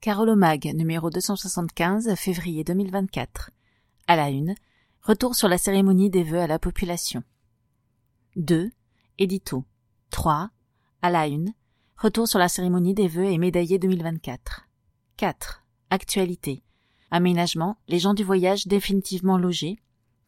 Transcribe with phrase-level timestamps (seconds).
[0.00, 3.50] Carolomag, numéro 275, février 2024.
[4.06, 4.54] À la une,
[5.02, 7.22] retour sur la cérémonie des vœux à la population.
[8.36, 8.70] 2.
[9.18, 9.64] Édito.
[10.10, 10.48] 3.
[11.02, 11.52] À la une,
[11.96, 14.68] retour sur la cérémonie des vœux et médaillés 2024.
[15.18, 15.64] 4.
[15.90, 16.62] Actualité.
[17.10, 19.78] Aménagement, les gens du voyage définitivement logés.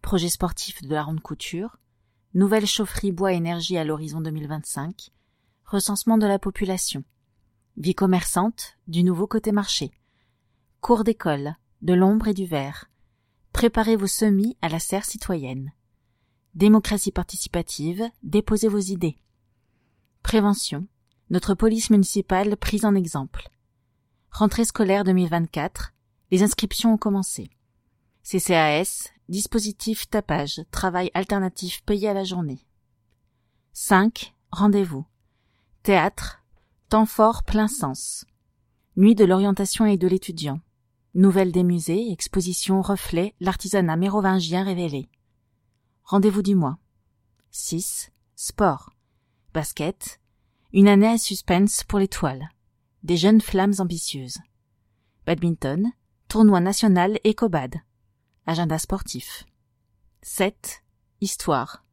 [0.03, 1.77] Projet sportif de la ronde couture.
[2.35, 5.11] Nouvelle chaufferie bois énergie à l'horizon 2025.
[5.65, 7.05] Recensement de la population.
[7.77, 9.93] Vie commerçante, du nouveau côté marché.
[10.81, 12.91] Cours d'école, de l'ombre et du vert.
[13.53, 15.73] Préparez vos semis à la serre citoyenne.
[16.55, 19.17] Démocratie participative, déposez vos idées.
[20.23, 20.89] Prévention,
[21.29, 23.49] notre police municipale prise en exemple.
[24.31, 25.93] Rentrée scolaire 2024,
[26.31, 27.51] les inscriptions ont commencé.
[28.23, 32.67] CCAS, dispositif tapage, travail alternatif payé à la journée.
[33.73, 34.35] 5.
[34.51, 35.07] Rendez-vous.
[35.83, 36.41] Théâtre,
[36.91, 38.25] Temps fort plein sens.
[38.97, 40.59] Nuit de l'orientation et de l'étudiant.
[41.15, 45.09] Nouvelles des musées, exposition reflet, l'artisanat mérovingien révélé.
[46.03, 46.79] Rendez-vous du mois.
[47.53, 48.11] 6.
[48.35, 48.91] Sport.
[49.55, 50.21] Basket.
[50.73, 52.49] Une année à suspense pour l'étoile.
[53.05, 54.39] Des jeunes flammes ambitieuses.
[55.27, 55.93] Badminton.
[56.27, 57.77] Tournoi national Ecobad.
[58.47, 59.45] Agenda sportif.
[60.23, 60.83] 7.
[61.21, 61.85] Histoire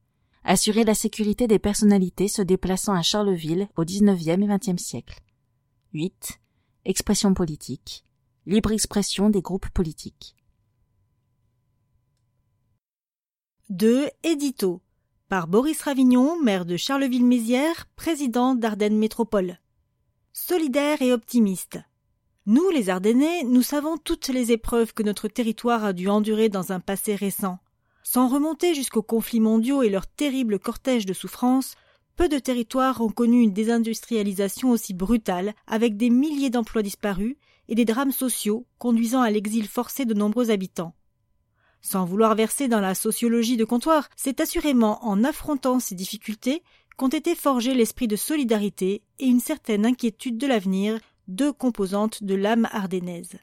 [0.47, 5.19] assurer la sécurité des personnalités se déplaçant à Charleville au XIXe et XXe siècle.
[5.93, 6.39] 8.
[6.85, 8.05] Expression politique.
[8.45, 10.35] Libre expression des groupes politiques.
[13.69, 14.09] 2.
[14.23, 14.81] Édito.
[15.27, 19.59] Par Boris Ravignon, maire de Charleville-Mézières, président d'Ardennes Métropole.
[20.31, 21.79] Solidaire et optimiste.
[22.49, 26.71] Nous, les Ardennais, nous savons toutes les épreuves que notre territoire a dû endurer dans
[26.71, 27.59] un passé récent.
[28.03, 31.75] Sans remonter jusqu'aux conflits mondiaux et leur terrible cortège de souffrances,
[32.15, 37.35] peu de territoires ont connu une désindustrialisation aussi brutale, avec des milliers d'emplois disparus
[37.67, 40.95] et des drames sociaux conduisant à l'exil forcé de nombreux habitants.
[41.81, 46.63] Sans vouloir verser dans la sociologie de comptoir, c'est assurément en affrontant ces difficultés
[46.95, 50.97] qu'ont été forgés l'esprit de solidarité et une certaine inquiétude de l'avenir,
[51.27, 53.37] deux composantes de l'âme ardennaise.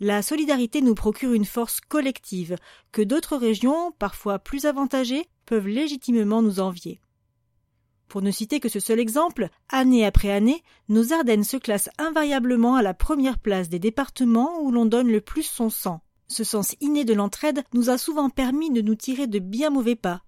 [0.00, 2.56] La solidarité nous procure une force collective
[2.90, 7.00] que d'autres régions, parfois plus avantagées, peuvent légitimement nous envier.
[8.08, 12.74] Pour ne citer que ce seul exemple, année après année, nos Ardennes se classent invariablement
[12.74, 16.00] à la première place des départements où l'on donne le plus son sang.
[16.26, 19.96] Ce sens inné de l'entraide nous a souvent permis de nous tirer de bien mauvais
[19.96, 20.22] pas.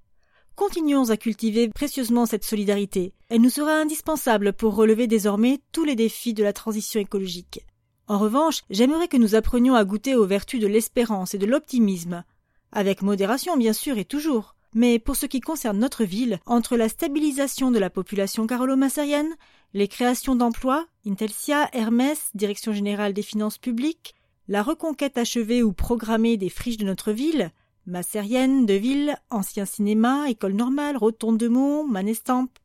[0.55, 3.15] Continuons à cultiver précieusement cette solidarité.
[3.31, 7.65] Elle nous sera indispensable pour relever désormais tous les défis de la transition écologique.
[8.07, 12.25] En revanche, j'aimerais que nous apprenions à goûter aux vertus de l'espérance et de l'optimisme.
[12.71, 14.55] Avec modération, bien sûr, et toujours.
[14.75, 19.35] Mais pour ce qui concerne notre ville, entre la stabilisation de la population carolo-massérienne,
[19.73, 24.15] les créations d'emplois, Intelsia, Hermès, Direction générale des finances publiques,
[24.49, 27.53] la reconquête achevée ou programmée des friches de notre ville,
[27.87, 32.59] Massérienne, Deville, Ancien Cinéma, École Normale, Rotonde de Mont, Manestampe,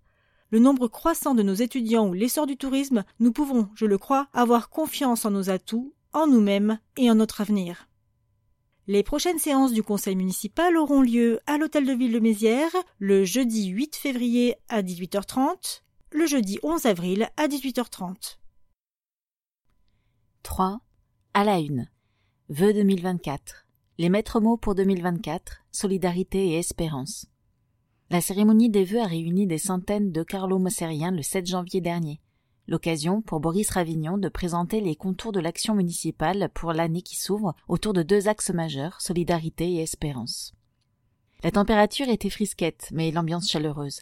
[0.50, 4.28] le nombre croissant de nos étudiants ou l'essor du tourisme, nous pouvons, je le crois,
[4.34, 7.90] avoir confiance en nos atouts, en nous-mêmes et en notre avenir.
[8.88, 13.26] Les prochaines séances du conseil municipal auront lieu à l'hôtel de ville de Mézières le
[13.26, 18.38] jeudi 8 février à 18h30, le jeudi 11 avril à 18h30.
[20.44, 20.80] 3.
[21.34, 21.90] À la une.
[22.48, 23.67] Vœux 2024.
[24.00, 25.64] Les maîtres mots pour 2024.
[25.72, 27.26] Solidarité et espérance.
[28.12, 32.22] La cérémonie des vœux a réuni des centaines de carlo-mossériens le 7 janvier dernier.
[32.68, 37.56] L'occasion pour Boris Ravignon de présenter les contours de l'action municipale pour l'année qui s'ouvre
[37.68, 40.54] autour de deux axes majeurs, solidarité et espérance.
[41.44, 44.02] La température était frisquette, mais l'ambiance chaleureuse.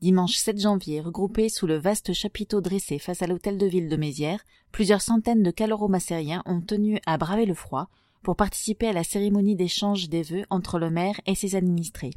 [0.00, 3.96] Dimanche 7 janvier, regroupés sous le vaste chapiteau dressé face à l'hôtel de ville de
[3.96, 7.90] Mézières, plusieurs centaines de caloro-massériens ont tenu à braver le froid
[8.22, 12.12] pour participer à la cérémonie d'échange des vœux entre le maire et ses administrés.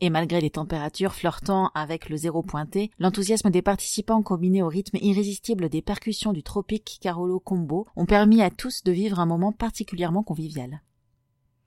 [0.00, 4.98] Et malgré les températures flirtant avec le zéro pointé, l'enthousiasme des participants combiné au rythme
[5.00, 9.52] irrésistible des percussions du tropique Carolo Combo ont permis à tous de vivre un moment
[9.52, 10.82] particulièrement convivial.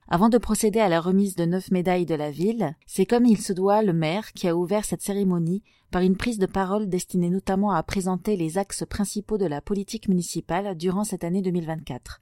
[0.08, 3.40] Avant de procéder à la remise de neuf médailles de la ville, c'est comme il
[3.40, 7.30] se doit le maire qui a ouvert cette cérémonie par une prise de parole destinée
[7.30, 12.20] notamment à présenter les axes principaux de la politique municipale durant cette année 2024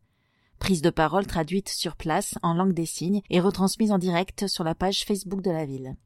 [0.58, 4.64] prise de parole traduite sur place en langue des signes et retransmise en direct sur
[4.64, 5.96] la page Facebook de la ville.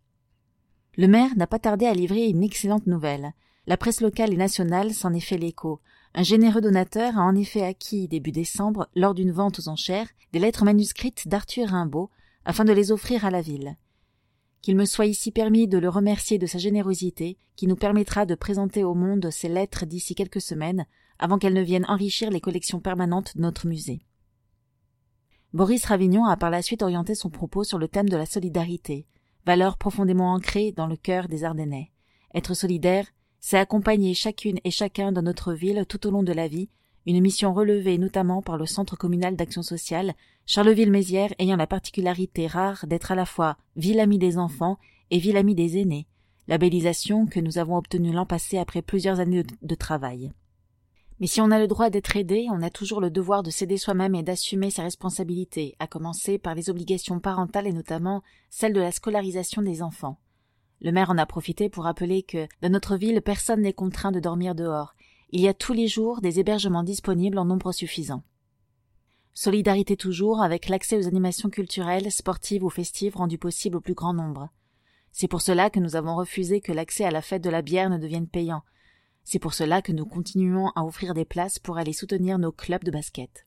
[0.97, 3.33] Le maire n'a pas tardé à livrer une excellente nouvelle.
[3.67, 5.81] La presse locale et nationale s'en est fait l'écho.
[6.15, 10.39] Un généreux donateur a en effet acquis début décembre, lors d'une vente aux enchères, des
[10.39, 12.11] lettres manuscrites d'Arthur Rimbaud
[12.45, 13.77] afin de les offrir à la ville.
[14.61, 18.35] qu'il me soit ici permis de le remercier de sa générosité, qui nous permettra de
[18.35, 20.87] présenter au monde ces lettres d'ici quelques semaines,
[21.19, 24.01] avant qu'elles ne viennent enrichir les collections permanentes de notre musée.
[25.55, 29.07] Boris Ravignon a par la suite orienté son propos sur le thème de la solidarité,
[29.47, 31.91] valeur profondément ancrée dans le cœur des Ardennais.
[32.35, 33.07] Être solidaire,
[33.41, 36.69] c'est accompagner chacune et chacun dans notre ville tout au long de la vie,
[37.07, 40.13] une mission relevée notamment par le Centre communal d'action sociale,
[40.45, 44.77] Charleville-Mézières ayant la particularité rare d'être à la fois ville amie des enfants
[45.11, 46.07] et ville amie des aînés,
[46.47, 50.31] labellisation que nous avons obtenue l'an passé après plusieurs années de travail.
[51.21, 53.77] Mais si on a le droit d'être aidé, on a toujours le devoir de s'aider
[53.77, 58.81] soi-même et d'assumer ses responsabilités, à commencer par les obligations parentales et notamment celle de
[58.81, 60.21] la scolarisation des enfants.
[60.81, 64.21] Le maire en a profité pour rappeler que, dans notre ville, personne n'est contraint de
[64.21, 64.95] dormir dehors.
[65.31, 68.23] Il y a tous les jours des hébergements disponibles en nombre suffisant.
[69.35, 74.15] Solidarité toujours avec l'accès aux animations culturelles, sportives ou festives rendues possibles au plus grand
[74.15, 74.51] nombre.
[75.11, 77.91] C'est pour cela que nous avons refusé que l'accès à la fête de la bière
[77.91, 78.63] ne devienne payant.
[79.31, 82.83] C'est pour cela que nous continuons à offrir des places pour aller soutenir nos clubs
[82.83, 83.47] de basket.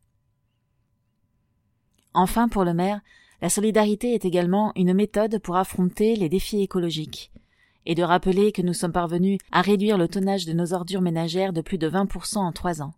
[2.13, 3.01] Enfin, pour le maire,
[3.42, 7.31] la solidarité est également une méthode pour affronter les défis écologiques,
[7.88, 11.51] et de rappeler que nous sommes parvenus à réduire le tonnage de nos ordures ménagères
[11.51, 12.94] de plus de 20% en trois ans.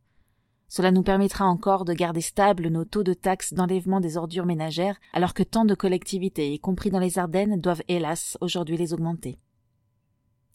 [0.67, 4.99] Cela nous permettra encore de garder stables nos taux de taxes d'enlèvement des ordures ménagères,
[5.13, 9.39] alors que tant de collectivités, y compris dans les Ardennes, doivent hélas aujourd'hui les augmenter.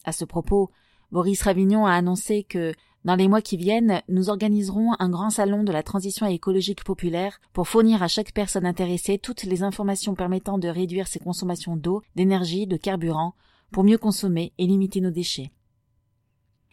[0.05, 0.71] À ce propos,
[1.11, 2.75] Boris Ravignon a annoncé que
[3.05, 7.41] dans les mois qui viennent, nous organiserons un grand salon de la transition écologique populaire
[7.53, 12.03] pour fournir à chaque personne intéressée toutes les informations permettant de réduire ses consommations d'eau,
[12.17, 13.35] d'énergie, de carburant,
[13.71, 15.53] pour mieux consommer et limiter nos déchets.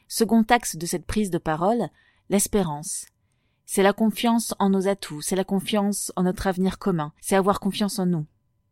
[0.07, 1.89] Second axe de cette prise de parole,
[2.29, 3.05] l'espérance.
[3.65, 7.59] C'est la confiance en nos atouts, c'est la confiance en notre avenir commun, c'est avoir
[7.59, 8.25] confiance en nous.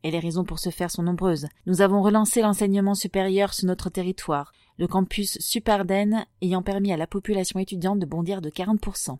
[0.04, 1.48] Et les raisons pour ce faire sont nombreuses.
[1.66, 7.08] Nous avons relancé l'enseignement supérieur sur notre territoire, le campus Supardenne ayant permis à la
[7.08, 9.18] population étudiante de bondir de 40%.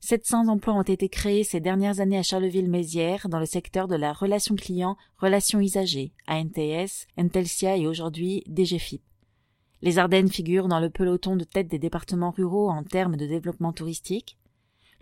[0.00, 4.12] 700 emplois ont été créés ces dernières années à Charleville-Mézières dans le secteur de la
[4.12, 9.02] relation client, relation usagers, ANTS, Entelsia et aujourd'hui DGFIP.
[9.80, 13.72] Les Ardennes figurent dans le peloton de tête des départements ruraux en termes de développement
[13.72, 14.38] touristique.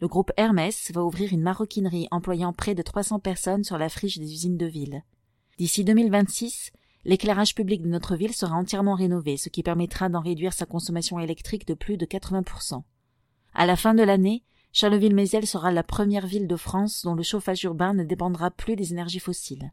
[0.01, 4.19] Le groupe Hermès va ouvrir une maroquinerie employant près de 300 personnes sur la friche
[4.19, 5.03] des usines de ville.
[5.57, 6.73] D'ici 2026,
[7.05, 11.19] L'éclairage public de notre ville sera entièrement rénové, ce qui permettra d'en réduire sa consommation
[11.19, 12.83] électrique de plus de 80%.
[13.55, 17.65] À la fin de l'année, Charleville-Mézières sera la première ville de France dont le chauffage
[17.65, 19.73] urbain ne dépendra plus des énergies fossiles.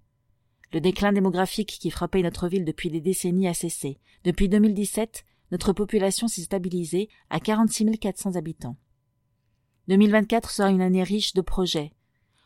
[0.74, 4.00] Le déclin démographique qui frappait notre ville depuis des décennies a cessé.
[4.24, 8.78] Depuis 2017, notre population s'est stabilisée à 46 400 habitants.
[9.88, 11.94] 2024 sera une année riche de projets.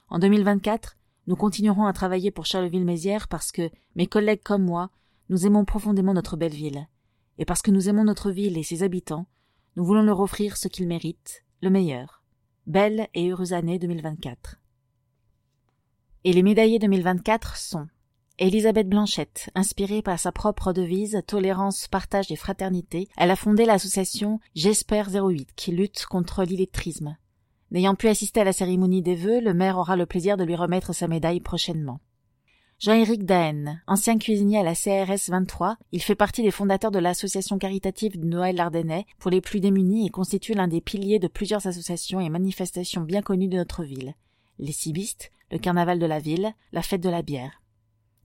[0.09, 0.97] En 2024,
[1.27, 4.89] nous continuerons à travailler pour Charleville-Mézières parce que, mes collègues comme moi,
[5.29, 6.87] nous aimons profondément notre belle ville.
[7.37, 9.27] Et parce que nous aimons notre ville et ses habitants,
[9.75, 12.23] nous voulons leur offrir ce qu'ils méritent, le meilleur.
[12.67, 14.57] Belle et heureuse année 2024.
[16.23, 17.87] Et les médaillés 2024 sont
[18.37, 24.39] Elisabeth Blanchette, inspirée par sa propre devise Tolérance, partage et fraternité, elle a fondé l'association
[24.55, 27.17] J'espère 08 qui lutte contre l'illettrisme.
[27.71, 30.55] N'ayant pu assister à la cérémonie des vœux, le maire aura le plaisir de lui
[30.55, 32.01] remettre sa médaille prochainement.
[32.79, 37.59] Jean-Éric Daen, ancien cuisinier à la CRS 23, il fait partie des fondateurs de l'association
[37.59, 42.19] caritative Noël Ardennais pour les plus démunis et constitue l'un des piliers de plusieurs associations
[42.19, 44.15] et manifestations bien connues de notre ville.
[44.57, 47.61] Les cibistes, le carnaval de la ville, la fête de la bière.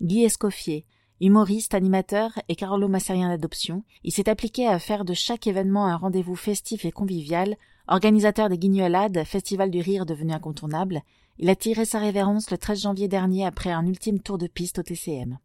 [0.00, 0.86] Guy Escoffier,
[1.20, 5.96] humoriste, animateur et Carolo Massérien d'adoption, il s'est appliqué à faire de chaque événement un
[5.96, 7.56] rendez-vous festif et convivial
[7.88, 11.02] Organisateur des Guignolades, festival du rire devenu incontournable,
[11.38, 14.80] il a tiré sa révérence le 13 janvier dernier après un ultime tour de piste
[14.80, 15.38] au TCM.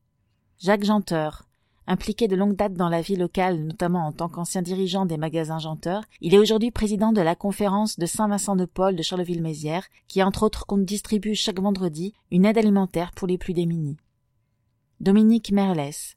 [0.58, 1.48] Jacques Janteur,
[1.86, 5.60] impliqué de longue date dans la vie locale, notamment en tant qu'ancien dirigeant des magasins
[5.60, 10.66] Janteur, il est aujourd'hui président de la conférence de Saint-Vincent-de-Paul de Charleville-Mézières, qui entre autres
[10.66, 13.98] compte distribue chaque vendredi une aide alimentaire pour les plus démunis.
[15.00, 16.16] Dominique Merles,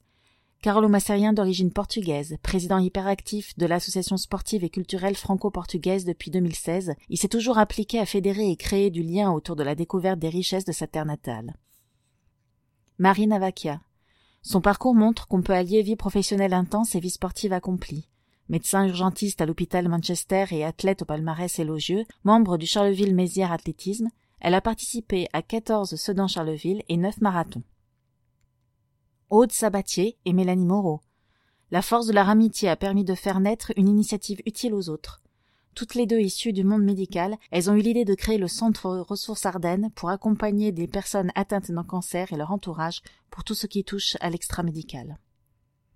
[0.65, 7.19] Carlo Massérien d'origine portugaise, président hyperactif de l'association sportive et culturelle franco-portugaise depuis 2016, il
[7.19, 10.65] s'est toujours appliqué à fédérer et créer du lien autour de la découverte des richesses
[10.65, 11.53] de sa terre natale.
[12.97, 13.79] Marie Navakia.
[14.41, 18.09] Son parcours montre qu'on peut allier vie professionnelle intense et vie sportive accomplie.
[18.49, 24.55] Médecin urgentiste à l'hôpital Manchester et athlète au palmarès élogieux, membre du Charleville-Mézières Athlétisme, elle
[24.55, 27.61] a participé à 14 Sedan-Charleville et 9 marathons.
[29.31, 31.01] Aude Sabatier et Mélanie Moreau.
[31.71, 35.23] La force de leur amitié a permis de faire naître une initiative utile aux autres.
[35.73, 38.87] Toutes les deux issues du monde médical, elles ont eu l'idée de créer le Centre
[38.99, 43.01] Ressources Ardennes pour accompagner des personnes atteintes d'un cancer et leur entourage
[43.31, 45.17] pour tout ce qui touche à l'extra-médical.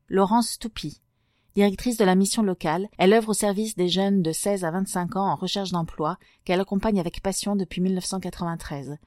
[0.09, 0.99] Laurence Toupy,
[1.53, 5.17] Directrice de la mission locale, elle œuvre au service des jeunes de 16 à 25
[5.17, 8.97] ans en recherche d'emploi qu'elle accompagne avec passion depuis 1993.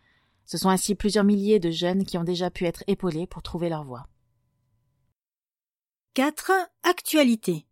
[0.45, 3.69] Ce sont ainsi plusieurs milliers de jeunes qui ont déjà pu être épaulés pour trouver
[3.69, 4.07] leur voie.
[6.15, 6.53] 4.
[6.83, 7.67] Actualité.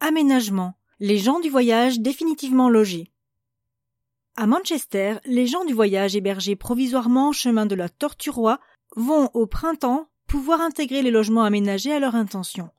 [0.00, 0.74] Aménagement.
[1.00, 3.12] Les gens du voyage définitivement logés.
[4.34, 8.60] À Manchester, les gens du voyage hébergés provisoirement chemin de la Torturoie
[8.96, 12.70] vont au printemps pouvoir intégrer les logements aménagés à leur intention.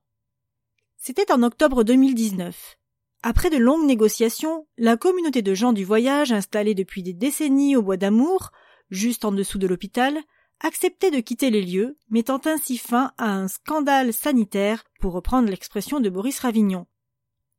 [0.98, 2.78] C'était en octobre 2019.
[3.24, 7.82] Après de longues négociations, la communauté de gens du voyage installée depuis des décennies au
[7.82, 8.52] Bois d'Amour,
[8.90, 10.20] juste en dessous de l'hôpital,
[10.60, 16.00] acceptait de quitter les lieux, mettant ainsi fin à un scandale sanitaire, pour reprendre l'expression
[16.00, 16.86] de Boris Ravignon.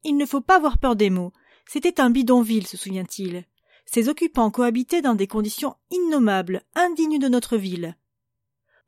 [0.04, 1.32] Il ne faut pas avoir peur des mots.
[1.66, 3.44] C'était un bidonville, se souvient-il.
[3.86, 7.96] Ses occupants cohabitaient dans des conditions innommables, indignes de notre ville.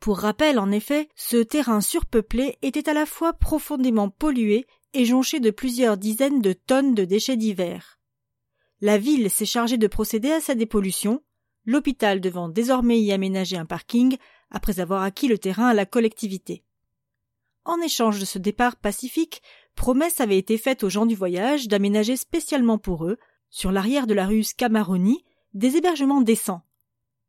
[0.01, 5.41] Pour rappel, en effet, ce terrain surpeuplé était à la fois profondément pollué et jonché
[5.41, 7.99] de plusieurs dizaines de tonnes de déchets divers.
[8.81, 11.23] La ville s'est chargée de procéder à sa dépollution,
[11.65, 14.17] l'hôpital devant désormais y aménager un parking
[14.51, 16.65] après avoir acquis le terrain à la collectivité.
[17.65, 19.43] En échange de ce départ pacifique,
[19.77, 23.19] promesse avait été faite aux gens du voyage d'aménager spécialement pour eux,
[23.51, 26.63] sur l'arrière de la rue Scamaroni, des hébergements décents,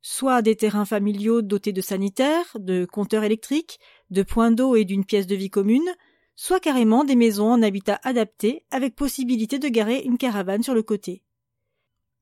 [0.01, 5.05] soit des terrains familiaux dotés de sanitaires, de compteurs électriques, de points d'eau et d'une
[5.05, 5.89] pièce de vie commune,
[6.35, 10.83] soit carrément des maisons en habitat adapté avec possibilité de garer une caravane sur le
[10.83, 11.23] côté.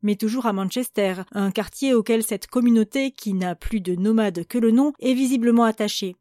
[0.01, 4.57] Mais toujours à Manchester, un quartier auquel cette communauté, qui n'a plus de nomades que
[4.57, 6.15] le nom, est visiblement attachée.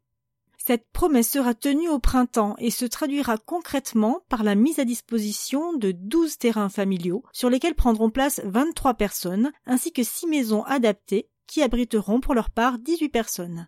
[0.63, 5.73] Cette promesse sera tenue au printemps et se traduira concrètement par la mise à disposition
[5.73, 11.27] de douze terrains familiaux sur lesquels prendront place vingt-trois personnes ainsi que six maisons adaptées
[11.47, 13.67] qui abriteront pour leur part 18 personnes.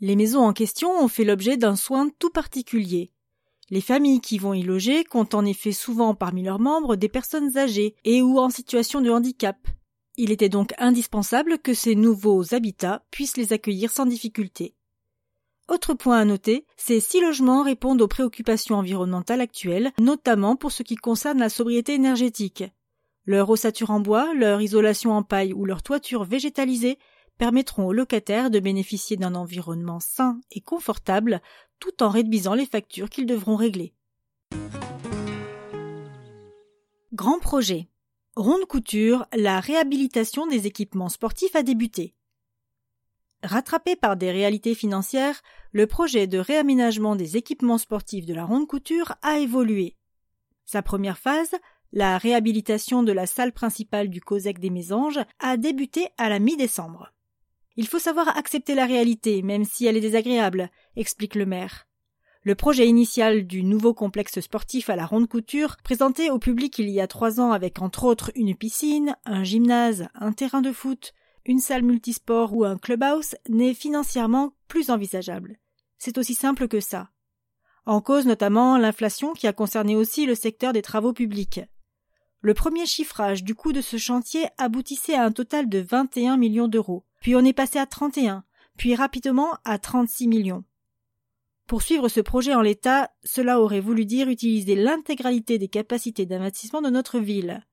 [0.00, 3.12] Les maisons en question ont fait l'objet d'un soin tout particulier.
[3.70, 7.58] Les familles qui vont y loger comptent en effet souvent parmi leurs membres des personnes
[7.58, 9.56] âgées et ou en situation de handicap.
[10.16, 14.74] Il était donc indispensable que ces nouveaux habitats puissent les accueillir sans difficulté.
[15.68, 20.82] Autre point à noter, ces six logements répondent aux préoccupations environnementales actuelles, notamment pour ce
[20.82, 22.64] qui concerne la sobriété énergétique.
[23.26, 26.98] Leur ossature en bois, leur isolation en paille ou leur toiture végétalisée
[27.36, 31.42] permettront aux locataires de bénéficier d'un environnement sain et confortable
[31.78, 33.94] tout en réduisant les factures qu'ils devront régler.
[37.12, 37.88] Grand projet.
[38.36, 42.14] Ronde couture, la réhabilitation des équipements sportifs a débuté.
[43.42, 45.42] Rattrapé par des réalités financières,
[45.72, 49.96] le projet de réaménagement des équipements sportifs de la ronde couture a évolué.
[50.66, 51.54] Sa première phase,
[51.92, 57.12] la réhabilitation de la salle principale du COSEC des Mésanges a débuté à la mi-décembre.
[57.78, 61.86] Il faut savoir accepter la réalité, même si elle est désagréable, explique le maire.
[62.42, 66.90] Le projet initial du nouveau complexe sportif à la ronde couture, présenté au public il
[66.90, 71.12] y a trois ans avec entre autres une piscine, un gymnase, un terrain de foot,
[71.44, 75.60] une salle multisport ou un clubhouse, n'est financièrement plus envisageable.
[75.98, 77.10] C'est aussi simple que ça.
[77.86, 81.60] En cause notamment l'inflation qui a concerné aussi le secteur des travaux publics.
[82.40, 86.66] Le premier chiffrage du coût de ce chantier aboutissait à un total de 21 millions
[86.66, 88.44] d'euros, puis on est passé à 31,
[88.76, 90.64] puis rapidement à 36 millions.
[91.66, 96.80] Pour suivre ce projet en l'état, cela aurait voulu dire utiliser l'intégralité des capacités d'investissement
[96.80, 97.66] de notre ville.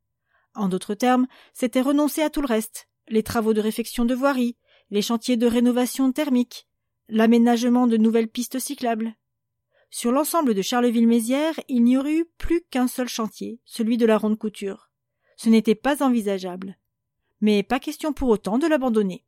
[0.53, 4.57] En d'autres termes, c'était renoncer à tout le reste, les travaux de réfection de voirie,
[4.89, 6.67] les chantiers de rénovation thermique,
[7.07, 9.15] l'aménagement de nouvelles pistes cyclables,
[9.97, 14.17] sur l'ensemble de Charleville-Mézières, il n'y aurait eu plus qu'un seul chantier, celui de la
[14.17, 14.89] ronde couture.
[15.37, 16.77] Ce n'était pas envisageable.
[17.39, 19.23] Mais pas question pour autant de l'abandonner.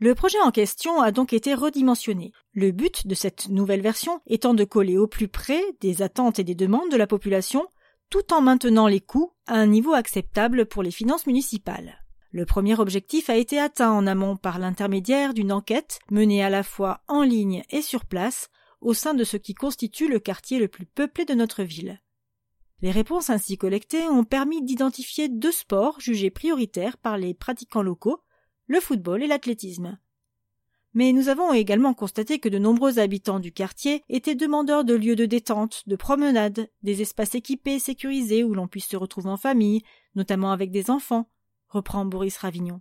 [0.00, 4.52] Le projet en question a donc été redimensionné, le but de cette nouvelle version étant
[4.52, 7.66] de coller au plus près des attentes et des demandes de la population,
[8.10, 12.04] tout en maintenant les coûts à un niveau acceptable pour les finances municipales.
[12.32, 16.64] Le premier objectif a été atteint en amont par l'intermédiaire d'une enquête menée à la
[16.64, 18.48] fois en ligne et sur place
[18.80, 22.00] au sein de ce qui constitue le quartier le plus peuplé de notre ville.
[22.82, 28.23] Les réponses ainsi collectées ont permis d'identifier deux sports jugés prioritaires par les pratiquants locaux,
[28.66, 29.98] le football et l'athlétisme.
[30.94, 35.16] Mais nous avons également constaté que de nombreux habitants du quartier étaient demandeurs de lieux
[35.16, 39.82] de détente, de promenade, des espaces équipés sécurisés où l'on puisse se retrouver en famille,
[40.14, 41.28] notamment avec des enfants,
[41.68, 42.80] reprend Boris Ravignon.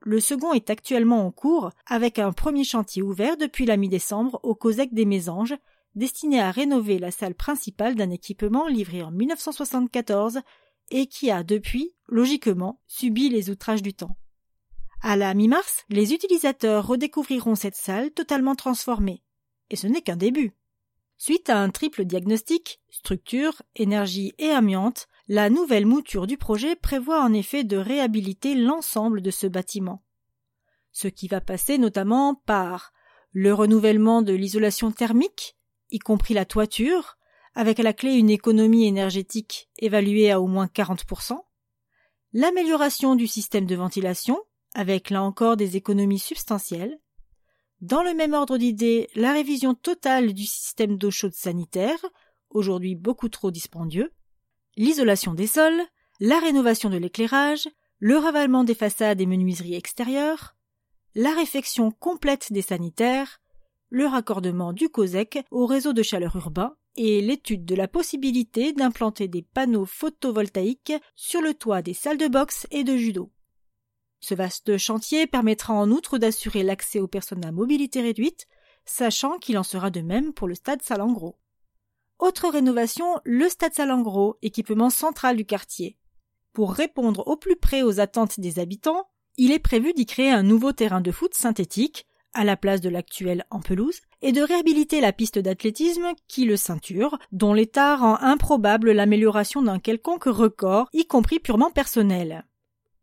[0.00, 4.54] Le second est actuellement en cours, avec un premier chantier ouvert depuis la mi-décembre au
[4.54, 5.56] COSEC des Mésanges,
[5.94, 10.40] destiné à rénover la salle principale d'un équipement livré en 1974
[10.90, 14.16] et qui a depuis, logiquement, subi les outrages du temps.
[15.02, 19.22] À la mi-mars, les utilisateurs redécouvriront cette salle totalement transformée.
[19.70, 20.54] Et ce n'est qu'un début.
[21.18, 27.22] Suite à un triple diagnostic, structure, énergie et amiante, la nouvelle mouture du projet prévoit
[27.22, 30.02] en effet de réhabiliter l'ensemble de ce bâtiment.
[30.92, 32.92] Ce qui va passer notamment par
[33.32, 35.56] le renouvellement de l'isolation thermique,
[35.90, 37.16] y compris la toiture,
[37.54, 41.38] avec à la clé une économie énergétique évaluée à au moins 40%,
[42.32, 44.38] l'amélioration du système de ventilation,
[44.76, 46.98] avec là encore des économies substantielles,
[47.80, 51.98] dans le même ordre d'idées, la révision totale du système d'eau chaude sanitaire,
[52.50, 54.12] aujourd'hui beaucoup trop dispendieux,
[54.76, 55.80] l'isolation des sols,
[56.20, 57.66] la rénovation de l'éclairage,
[58.00, 60.56] le ravalement des façades et menuiseries extérieures,
[61.14, 63.40] la réfection complète des sanitaires,
[63.88, 69.26] le raccordement du COSEC au réseau de chaleur urbain et l'étude de la possibilité d'implanter
[69.26, 73.30] des panneaux photovoltaïques sur le toit des salles de boxe et de judo.
[74.28, 78.48] Ce vaste chantier permettra en outre d'assurer l'accès aux personnes à mobilité réduite,
[78.84, 81.36] sachant qu'il en sera de même pour le stade Salengro.
[82.18, 85.96] Autre rénovation, le stade Salengro, équipement central du quartier.
[86.52, 89.06] Pour répondre au plus près aux attentes des habitants,
[89.36, 92.88] il est prévu d'y créer un nouveau terrain de foot synthétique, à la place de
[92.88, 98.16] l'actuel en pelouse, et de réhabiliter la piste d'athlétisme qui le ceinture, dont l'état rend
[98.16, 102.44] improbable l'amélioration d'un quelconque record, y compris purement personnel.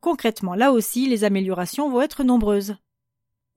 [0.04, 2.76] Concrètement, là aussi, les améliorations vont être nombreuses.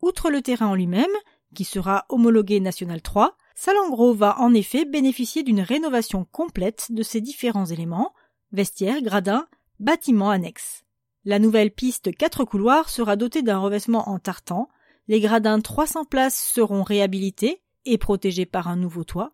[0.00, 1.10] Outre le terrain en lui-même,
[1.56, 7.20] qui sera homologué National 3, Salengro va en effet bénéficier d'une rénovation complète de ses
[7.20, 8.14] différents éléments,
[8.52, 9.48] vestiaires, gradins,
[9.80, 10.84] bâtiments annexes.
[11.24, 14.68] La nouvelle piste quatre couloirs sera dotée d'un revêtement en tartan,
[15.08, 19.32] les gradins 300 places seront réhabilités et protégés par un nouveau toit,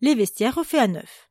[0.00, 1.28] les vestiaires refaits à neuf.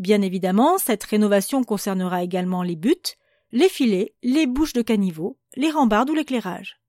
[0.00, 3.14] Bien évidemment, cette rénovation concernera également les buts,
[3.52, 6.80] les filets, les bouches de caniveau, les rambardes ou l'éclairage.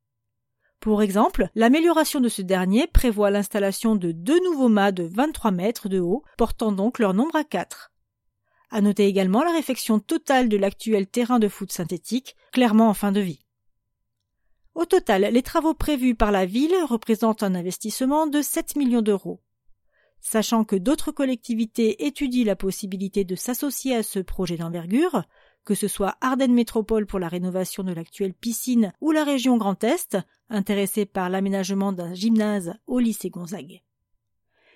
[0.79, 5.89] Pour exemple, l'amélioration de ce dernier prévoit l'installation de deux nouveaux mâts de 23 mètres
[5.89, 7.91] de haut, portant donc leur nombre à 4.
[8.69, 13.11] À noter également la réfection totale de l'actuel terrain de foot synthétique, clairement en fin
[13.11, 13.39] de vie.
[14.73, 19.41] Au total, les travaux prévus par la ville représentent un investissement de 7 millions d'euros.
[20.19, 25.23] Sachant que d'autres collectivités étudient la possibilité de s'associer à ce projet d'envergure,
[25.65, 29.83] que ce soit Ardennes Métropole pour la rénovation de l'actuelle piscine ou la région Grand
[29.83, 30.17] Est,
[30.49, 33.81] intéressée par l'aménagement d'un gymnase au lycée Gonzague.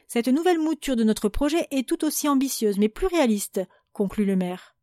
[0.08, 4.38] Cette nouvelle mouture de notre projet est tout aussi ambitieuse mais plus réaliste, conclut le
[4.38, 4.76] maire.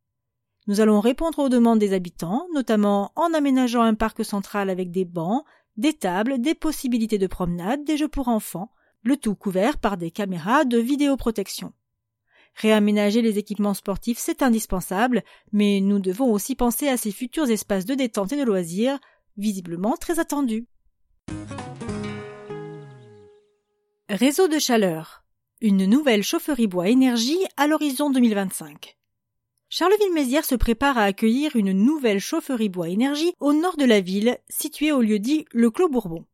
[0.67, 5.05] Nous allons répondre aux demandes des habitants, notamment en aménageant un parc central avec des
[5.05, 5.45] bancs,
[5.77, 8.71] des tables, des possibilités de promenade, des jeux pour enfants,
[9.03, 11.73] le tout couvert par des caméras de vidéoprotection.
[12.57, 17.85] Réaménager les équipements sportifs, c'est indispensable, mais nous devons aussi penser à ces futurs espaces
[17.85, 18.99] de détente et de loisirs,
[19.37, 20.67] visiblement très attendus.
[24.09, 25.25] Réseau de chaleur.
[25.61, 28.97] Une nouvelle chaufferie bois énergie à l'horizon 2025.
[29.71, 34.38] Charleville-Mézières se prépare à accueillir une nouvelle chaufferie bois énergie au nord de la ville,
[34.49, 36.25] située au lieu dit Le Clos Bourbon.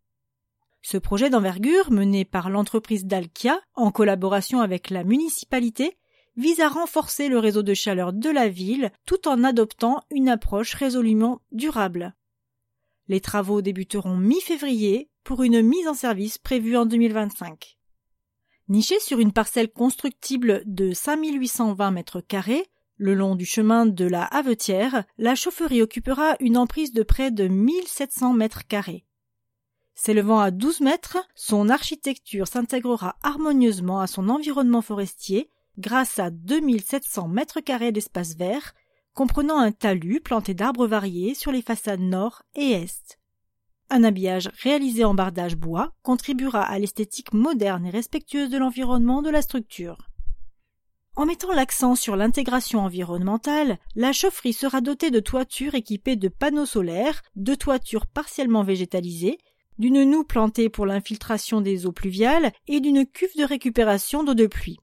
[0.83, 5.97] Ce projet d'envergure, mené par l'entreprise Dalkia, en collaboration avec la municipalité,
[6.37, 10.75] vise à renforcer le réseau de chaleur de la ville tout en adoptant une approche
[10.75, 12.15] résolument durable.
[13.09, 17.79] Les travaux débuteront mi-février pour une mise en service prévue en 2025.
[18.69, 24.25] Nichée sur une parcelle constructible de 5820 mètres carrés, le long du chemin de la
[24.25, 29.07] Havetière, la chaufferie occupera une emprise de près de 1700 mètres carrés.
[29.95, 37.29] S'élevant à 12 mètres, son architecture s'intégrera harmonieusement à son environnement forestier grâce à 2700
[37.29, 38.75] mètres carrés d'espace vert,
[39.15, 43.19] comprenant un talus planté d'arbres variés sur les façades nord et est.
[43.89, 49.31] Un habillage réalisé en bardage bois contribuera à l'esthétique moderne et respectueuse de l'environnement de
[49.31, 50.07] la structure.
[51.17, 56.67] En mettant l'accent sur l'intégration environnementale, la chaufferie sera dotée de toitures équipées de panneaux
[56.67, 59.39] solaires, de toitures partiellement végétalisées,
[59.79, 64.47] d'une noue plantée pour l'infiltration des eaux pluviales et d'une cuve de récupération d'eau de
[64.47, 64.79] pluie.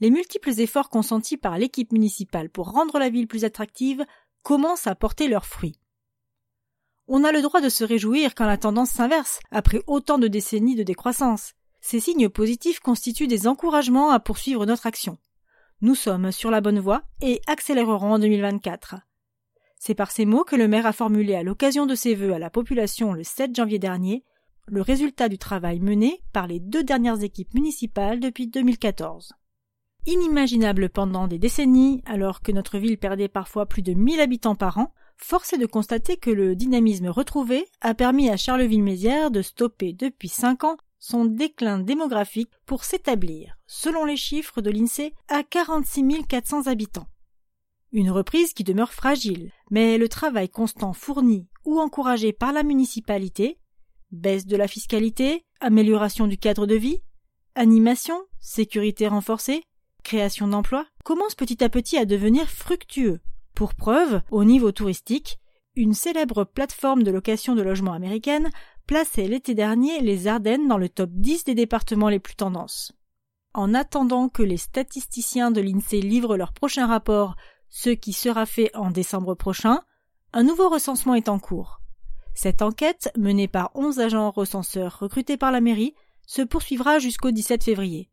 [0.01, 4.05] les multiples efforts consentis par l'équipe municipale pour rendre la ville plus attractive
[4.43, 5.79] commencent à porter leurs fruits.
[7.09, 10.75] On a le droit de se réjouir quand la tendance s'inverse, après autant de décennies
[10.75, 11.55] de décroissance.
[11.81, 15.19] Ces signes positifs constituent des encouragements à poursuivre notre action.
[15.83, 18.97] Nous sommes sur la bonne voie et accélérerons en 2024.
[19.79, 22.41] C'est par ces mots que le maire a formulé à l'occasion de ses vœux à
[22.41, 24.25] la population le 7 janvier dernier
[24.69, 29.35] le résultat du travail mené par les deux dernières équipes municipales depuis 2014.
[30.07, 34.79] Inimaginable pendant des décennies, alors que notre ville perdait parfois plus de 1000 habitants par
[34.79, 39.93] an, force est de constater que le dynamisme retrouvé a permis à Charleville-Mézières de stopper
[39.93, 46.25] depuis cinq ans son déclin démographique pour s'établir, selon les chiffres de l'INSEE, à 46
[46.29, 47.07] 400 habitants.
[47.93, 53.59] Une reprise qui demeure fragile, mais le travail constant fourni ou encouragé par la municipalité,
[54.11, 57.03] baisse de la fiscalité, amélioration du cadre de vie,
[57.55, 59.63] animation, sécurité renforcée,
[60.03, 63.21] création d'emplois, commence petit à petit à devenir fructueux.
[63.57, 65.41] Pour preuve, au niveau touristique,
[65.77, 68.51] une célèbre plateforme de location de logements américaine
[68.87, 72.93] plaçait l'été dernier les Ardennes dans le top 10 des départements les plus tendances.
[73.55, 77.35] En attendant que les statisticiens de l'INSEE livrent leur prochain rapport,
[77.71, 79.81] ce qui sera fait en décembre prochain,
[80.35, 81.81] un nouveau recensement est en cours.
[82.35, 85.95] Cette enquête, menée par 11 agents recenseurs recrutés par la mairie,
[86.27, 88.11] se poursuivra jusqu'au 17 février.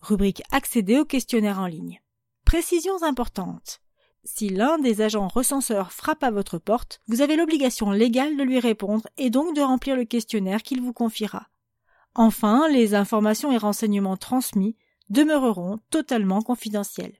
[0.00, 2.02] Rubrique accéder au questionnaire en ligne.
[2.44, 3.81] Précisions importantes.
[4.24, 8.60] Si l'un des agents recenseurs frappe à votre porte, vous avez l'obligation légale de lui
[8.60, 11.48] répondre et donc de remplir le questionnaire qu'il vous confiera.
[12.14, 14.76] Enfin, les informations et renseignements transmis
[15.10, 17.16] demeureront totalement confidentiels.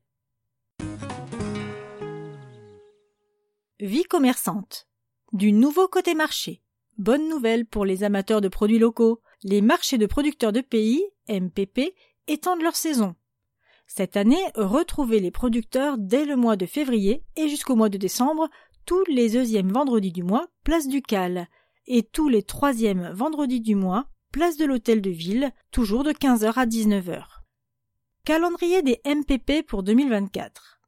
[3.80, 4.86] Vie commerçante.
[5.32, 6.62] Du nouveau côté marché.
[6.98, 9.20] Bonne nouvelle pour les amateurs de produits locaux.
[9.42, 11.94] Les marchés de producteurs de pays, MPP,
[12.28, 13.16] étendent leur saison.
[13.86, 18.48] Cette année, retrouvez les producteurs dès le mois de février et jusqu'au mois de décembre,
[18.86, 21.48] tous les deuxièmes vendredis du mois, place du Cal,
[21.86, 26.52] et tous les troisièmes vendredis du mois, place de l'Hôtel de Ville, toujours de 15h
[26.54, 27.24] à 19h.
[28.24, 30.80] Calendrier des MPP pour 2024.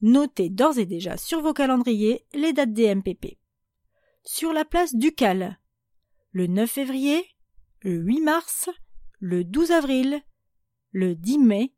[0.00, 3.38] Notez d'ores et déjà sur vos calendriers les dates des MPP.
[4.24, 5.58] Sur la place du Cal,
[6.30, 7.24] le 9 février,
[7.80, 8.70] le 8 mars,
[9.18, 10.22] le 12 avril,
[10.92, 11.74] le 10 mai,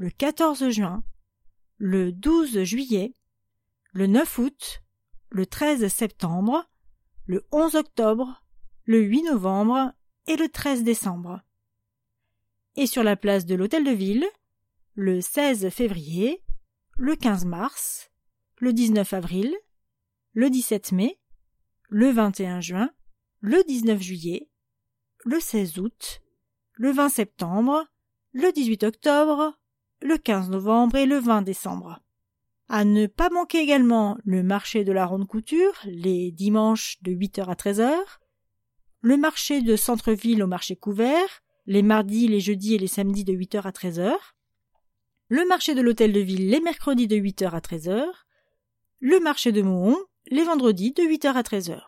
[0.00, 1.04] le 14 juin,
[1.76, 3.12] le 12 juillet,
[3.92, 4.82] le 9 août,
[5.28, 6.70] le 13 septembre,
[7.26, 8.42] le 11 octobre,
[8.86, 9.92] le 8 novembre
[10.26, 11.42] et le 13 décembre.
[12.76, 14.26] Et sur la place de l'Hôtel de Ville,
[14.94, 16.42] le 16 février,
[16.96, 18.10] le 15 mars,
[18.56, 19.54] le 19 avril,
[20.32, 21.20] le 17 mai,
[21.90, 22.90] le 21 juin,
[23.40, 24.48] le 19 juillet,
[25.26, 26.22] le 16 août,
[26.72, 27.84] le 20 septembre,
[28.32, 29.59] le 18 octobre,
[30.02, 32.00] le 15 novembre et le 20 décembre.
[32.68, 37.46] À ne pas manquer également le marché de la ronde couture, les dimanches de 8h
[37.46, 37.92] à 13h,
[39.00, 43.32] le marché de centre-ville au marché couvert, les mardis, les jeudis et les samedis de
[43.32, 44.14] 8h à 13h,
[45.28, 48.04] le marché de l'hôtel de ville les mercredis de 8h à 13h,
[49.00, 51.80] le marché de Mohon les vendredis de 8h à 13h.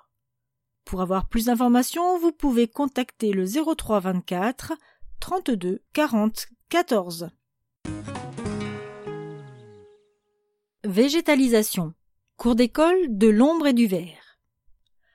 [0.84, 4.72] Pour avoir plus d'informations, vous pouvez contacter le 03 24
[5.20, 7.30] 32 40 14.
[10.84, 11.94] Végétalisation.
[12.36, 14.40] Cours d'école de l'ombre et du vert.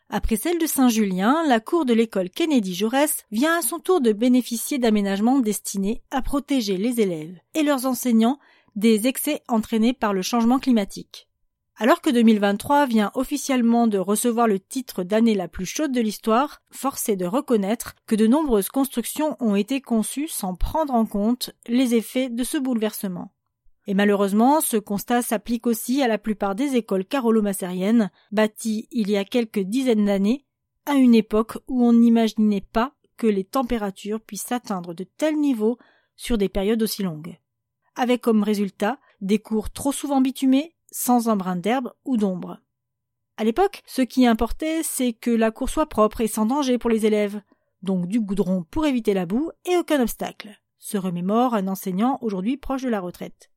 [0.08, 4.14] Après celle de Saint-Julien, la cour de l'école Kennedy Jaurès vient à son tour de
[4.14, 8.40] bénéficier d'aménagements destinés à protéger les élèves et leurs enseignants
[8.78, 11.28] des excès entraînés par le changement climatique.
[11.76, 16.62] Alors que 2023 vient officiellement de recevoir le titre d'année la plus chaude de l'histoire,
[16.72, 21.52] force est de reconnaître que de nombreuses constructions ont été conçues sans prendre en compte
[21.68, 23.34] les effets de ce bouleversement.
[23.88, 29.16] Et malheureusement, ce constat s'applique aussi à la plupart des écoles carolo-massériennes, bâties il y
[29.16, 30.46] a quelques dizaines d'années,
[30.86, 35.78] à une époque où on n'imaginait pas que les températures puissent atteindre de tels niveaux
[36.18, 37.40] sur des périodes aussi longues.
[37.96, 42.60] Avec comme résultat des cours trop souvent bitumés, sans un brin d'herbe ou d'ombre.
[43.38, 46.90] À l'époque, ce qui importait, c'est que la cour soit propre et sans danger pour
[46.90, 47.42] les élèves,
[47.84, 52.58] donc du goudron pour éviter la boue et aucun obstacle, se remémore un enseignant aujourd'hui
[52.58, 53.50] proche de la retraite.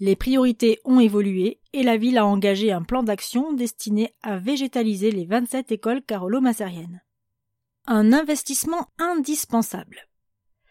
[0.00, 5.10] Les priorités ont évolué et la ville a engagé un plan d'action destiné à végétaliser
[5.12, 7.02] les 27 écoles carolo-massariennes.
[7.86, 10.08] Un investissement indispensable.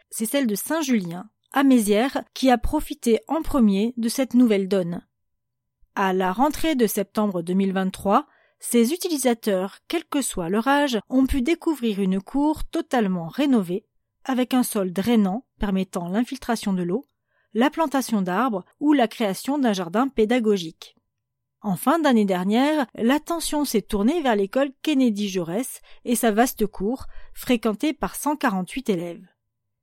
[0.09, 5.05] C'est celle de Saint-Julien, à Mézières, qui a profité en premier de cette nouvelle donne.
[5.95, 8.27] À la rentrée de septembre 2023,
[8.59, 13.85] ses utilisateurs, quel que soit leur âge, ont pu découvrir une cour totalement rénovée,
[14.25, 17.05] avec un sol drainant permettant l'infiltration de l'eau,
[17.53, 20.95] la plantation d'arbres ou la création d'un jardin pédagogique.
[21.61, 27.05] En fin d'année dernière, l'attention s'est tournée vers l'école Kennedy Jaurès et sa vaste cour,
[27.33, 29.25] fréquentée par 148 élèves.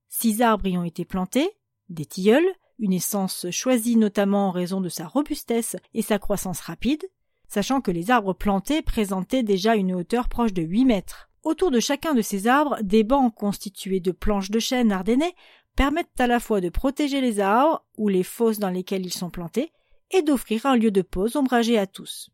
[0.09, 1.50] Six arbres y ont été plantés,
[1.88, 2.46] des tilleuls,
[2.78, 7.04] une essence choisie notamment en raison de sa robustesse et sa croissance rapide,
[7.48, 11.30] sachant que les arbres plantés présentaient déjà une hauteur proche de 8 mètres.
[11.42, 15.35] Autour de chacun de ces arbres, des bancs constitués de planches de chêne ardennais
[15.80, 19.30] permettent à la fois de protéger les arbres ou les fosses dans lesquelles ils sont
[19.30, 19.72] plantés
[20.10, 22.28] et d'offrir un lieu de pause ombragé à tous.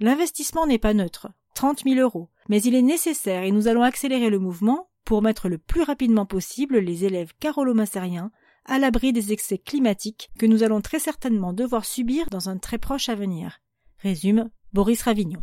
[0.00, 4.28] L'investissement n'est pas neutre, 30 000 euros, mais il est nécessaire et nous allons accélérer
[4.28, 8.30] le mouvement pour mettre le plus rapidement possible les élèves carolo-massériens
[8.66, 12.76] à l'abri des excès climatiques que nous allons très certainement devoir subir dans un très
[12.76, 13.60] proche avenir.
[13.96, 15.42] Résume Boris Ravignon.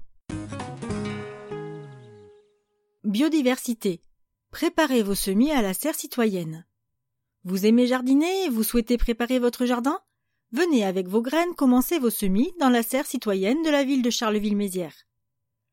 [3.04, 3.99] Biodiversité.
[4.51, 6.67] Préparez vos semis à la serre citoyenne.
[7.43, 9.99] Vous aimez jardiner vous souhaitez préparer votre jardin?
[10.51, 14.12] Venez avec vos graines commencer vos semis dans la serre citoyenne de la ville de
[14.12, 15.08] Charleville-Mézières.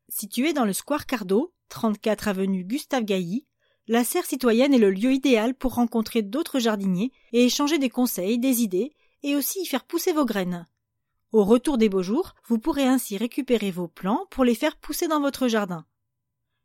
[0.07, 3.45] Située dans le square Cardo, 34 avenue Gustave Gailly,
[3.87, 8.39] la serre citoyenne est le lieu idéal pour rencontrer d'autres jardiniers et échanger des conseils,
[8.39, 10.65] des idées et aussi y faire pousser vos graines.
[11.33, 15.07] Au retour des beaux jours, vous pourrez ainsi récupérer vos plants pour les faire pousser
[15.07, 15.85] dans votre jardin.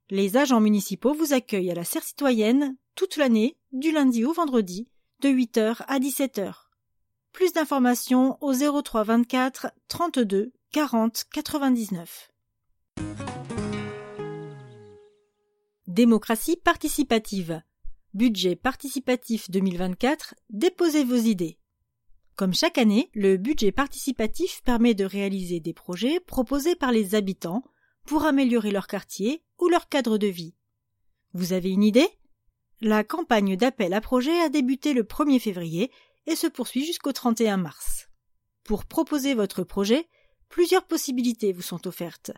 [0.08, 4.88] Les agents municipaux vous accueillent à la serre citoyenne toute l'année, du lundi au vendredi,
[5.20, 6.54] de 8h à 17h.
[7.32, 12.30] Plus d'informations au 03 24 32 40 99.
[15.86, 17.62] Démocratie participative.
[18.14, 20.34] Budget participatif 2024.
[20.50, 21.58] Déposez vos idées.
[22.36, 27.62] Comme chaque année, le budget participatif permet de réaliser des projets proposés par les habitants
[28.06, 30.54] pour améliorer leur quartier ou leur cadre de vie.
[31.32, 32.08] Vous avez une idée?
[32.84, 35.90] La campagne d'appel à projet a débuté le 1er février
[36.26, 38.10] et se poursuit jusqu'au 31 mars.
[38.62, 40.06] Pour proposer votre projet,
[40.50, 42.32] plusieurs possibilités vous sont offertes.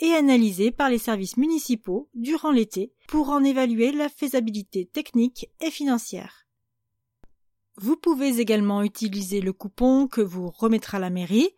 [0.00, 5.70] et analysés par les services municipaux durant l'été pour en évaluer la faisabilité technique et
[5.70, 6.46] financière.
[7.76, 11.50] Vous pouvez également utiliser le coupon que vous remettra la mairie.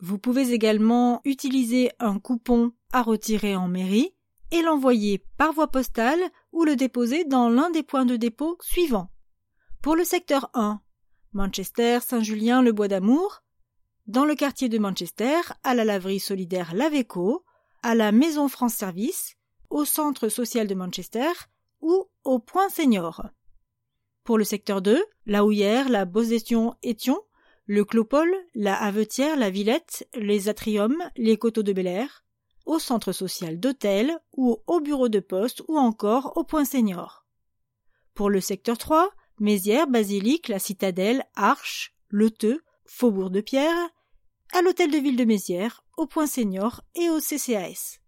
[0.00, 4.14] Vous pouvez également utiliser un coupon à retirer en mairie
[4.50, 6.20] et l'envoyer par voie postale
[6.52, 9.10] ou le déposer dans l'un des points de dépôt suivants.
[9.82, 10.80] Pour le secteur 1,
[11.32, 13.42] Manchester, Saint-Julien, le Bois d'Amour,
[14.06, 17.44] dans le quartier de Manchester, à la laverie solidaire Laveco,
[17.82, 19.36] à la Maison France Service,
[19.68, 21.30] au centre social de Manchester
[21.80, 23.26] ou au Point Senior.
[24.24, 27.22] Pour le secteur 2, la Houillère, la Bossestion Étion,
[27.66, 32.08] le Clopole, la Havetière, la Villette, les Atriums, les Coteaux de Bel
[32.66, 37.26] au centre social d'hôtel ou au bureau de poste ou encore au point senior.
[38.14, 43.88] Pour le secteur 3, Mézières, Basilique, la Citadelle, Arche, Le Teux, Faubourg de Pierre,
[44.52, 48.00] à l'hôtel de ville de Mézières, au Point Senior et au CCAS.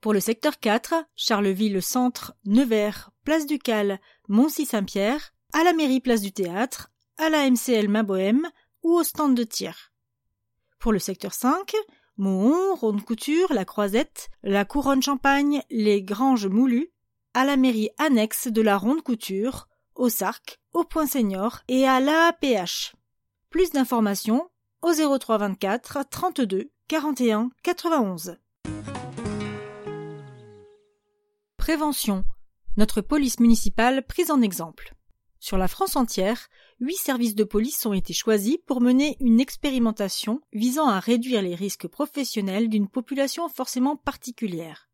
[0.00, 6.20] Pour le secteur 4, Charleville Centre, Nevers, Place du Cal, Moncy-Saint-Pierre, à la mairie Place
[6.20, 8.48] du Théâtre, à la MCL Mabohème
[8.82, 9.92] ou au stand de tir.
[10.78, 11.74] Pour le secteur 5,
[12.16, 16.90] Mohon, Ronde-Couture, La Croisette, la Couronne Champagne, les Granges Moulues,
[17.34, 22.94] à la mairie annexe de la Ronde-Couture, au SARC, au Point Senior et à l'AAPH.
[23.50, 24.48] Plus d'informations
[24.82, 28.38] au 03 24 32 41 91.
[31.56, 32.24] Prévention.
[32.76, 34.94] Notre police municipale prise en exemple.
[35.40, 36.48] Sur la France entière,
[36.80, 41.54] huit services de police ont été choisis pour mener une expérimentation visant à réduire les
[41.54, 44.88] risques professionnels d'une population forcément particulière.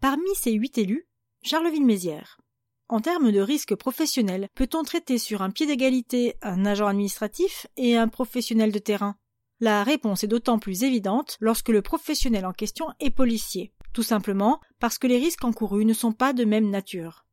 [0.00, 1.06] Parmi ces huit élus,
[1.42, 2.40] Charleville-Mézières.
[2.88, 7.96] En termes de risques professionnels, peut-on traiter sur un pied d'égalité un agent administratif et
[7.96, 9.16] un professionnel de terrain?
[9.60, 14.60] La réponse est d'autant plus évidente lorsque le professionnel en question est policier, tout simplement
[14.78, 17.26] parce que les risques encourus ne sont pas de même nature.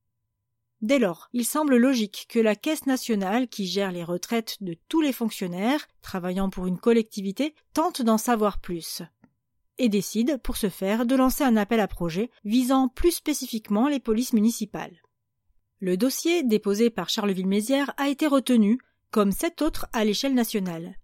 [0.86, 5.02] Dès lors, il semble logique que la Caisse nationale, qui gère les retraites de tous
[5.02, 9.02] les fonctionnaires travaillant pour une collectivité, tente d'en savoir plus
[9.80, 14.00] et décide, pour ce faire, de lancer un appel à projet visant plus spécifiquement les
[14.00, 15.02] polices municipales.
[15.80, 18.78] Le dossier déposé par Charleville-Mézières a été retenu,
[19.10, 21.00] comme sept autres à l'échelle nationale.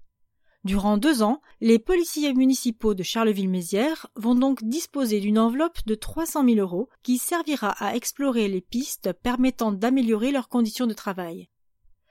[0.63, 6.45] Durant deux ans, les policiers municipaux de Charleville-Mézières vont donc disposer d'une enveloppe de 300
[6.45, 11.49] 000 euros qui servira à explorer les pistes permettant d'améliorer leurs conditions de travail.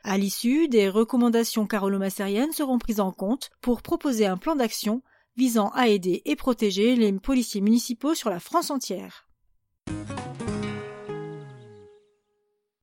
[0.03, 5.03] À l'issue, des recommandations carolomassériennes seront prises en compte pour proposer un plan d'action
[5.37, 9.29] visant à aider et protéger les policiers municipaux sur la France entière.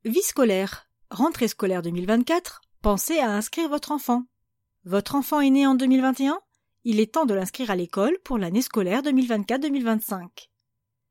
[0.06, 0.88] Vie scolaire.
[1.12, 2.62] Rentrée scolaire 2024.
[2.82, 4.24] Pensez à inscrire votre enfant.
[4.88, 6.40] Votre enfant est né en 2021
[6.86, 10.48] Il est temps de l'inscrire à l'école pour l'année scolaire 2024-2025.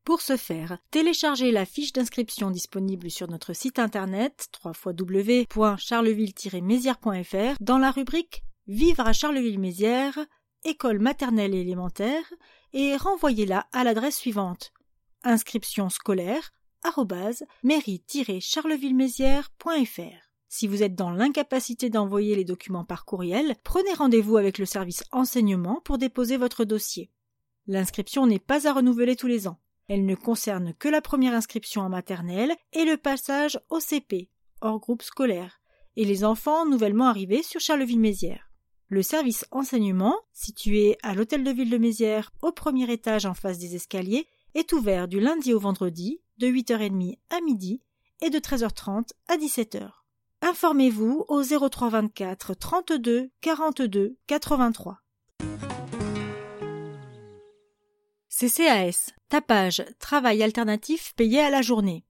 [0.03, 7.91] Pour ce faire, téléchargez la fiche d'inscription disponible sur notre site internet www.charleville-mézières.fr dans la
[7.91, 10.17] rubrique Vivre à Charleville-Mézières,
[10.63, 12.33] école maternelle et élémentaire
[12.73, 14.71] et renvoyez-la à l'adresse suivante
[15.23, 16.51] inscription scolaire
[17.61, 20.26] mairie-charleville-mézières.fr.
[20.49, 25.03] Si vous êtes dans l'incapacité d'envoyer les documents par courriel, prenez rendez-vous avec le service
[25.11, 27.11] enseignement pour déposer votre dossier.
[27.67, 29.59] L'inscription n'est pas à renouveler tous les ans.
[29.89, 34.29] Elle ne concerne que la première inscription en maternelle et le passage au CP,
[34.61, 35.59] hors groupe scolaire,
[35.97, 38.51] et les enfants nouvellement arrivés sur Charleville-Mézières.
[38.87, 43.57] Le service enseignement, situé à l'hôtel de ville de Mézières au premier étage en face
[43.57, 47.81] des escaliers, est ouvert du lundi au vendredi de 8h30 à midi
[48.21, 49.89] et de 13h30 à 17h.
[50.41, 54.99] Informez-vous au 0324 32 42 83.
[58.29, 62.05] CCAS, tapage, travail alternatif payé à la journée.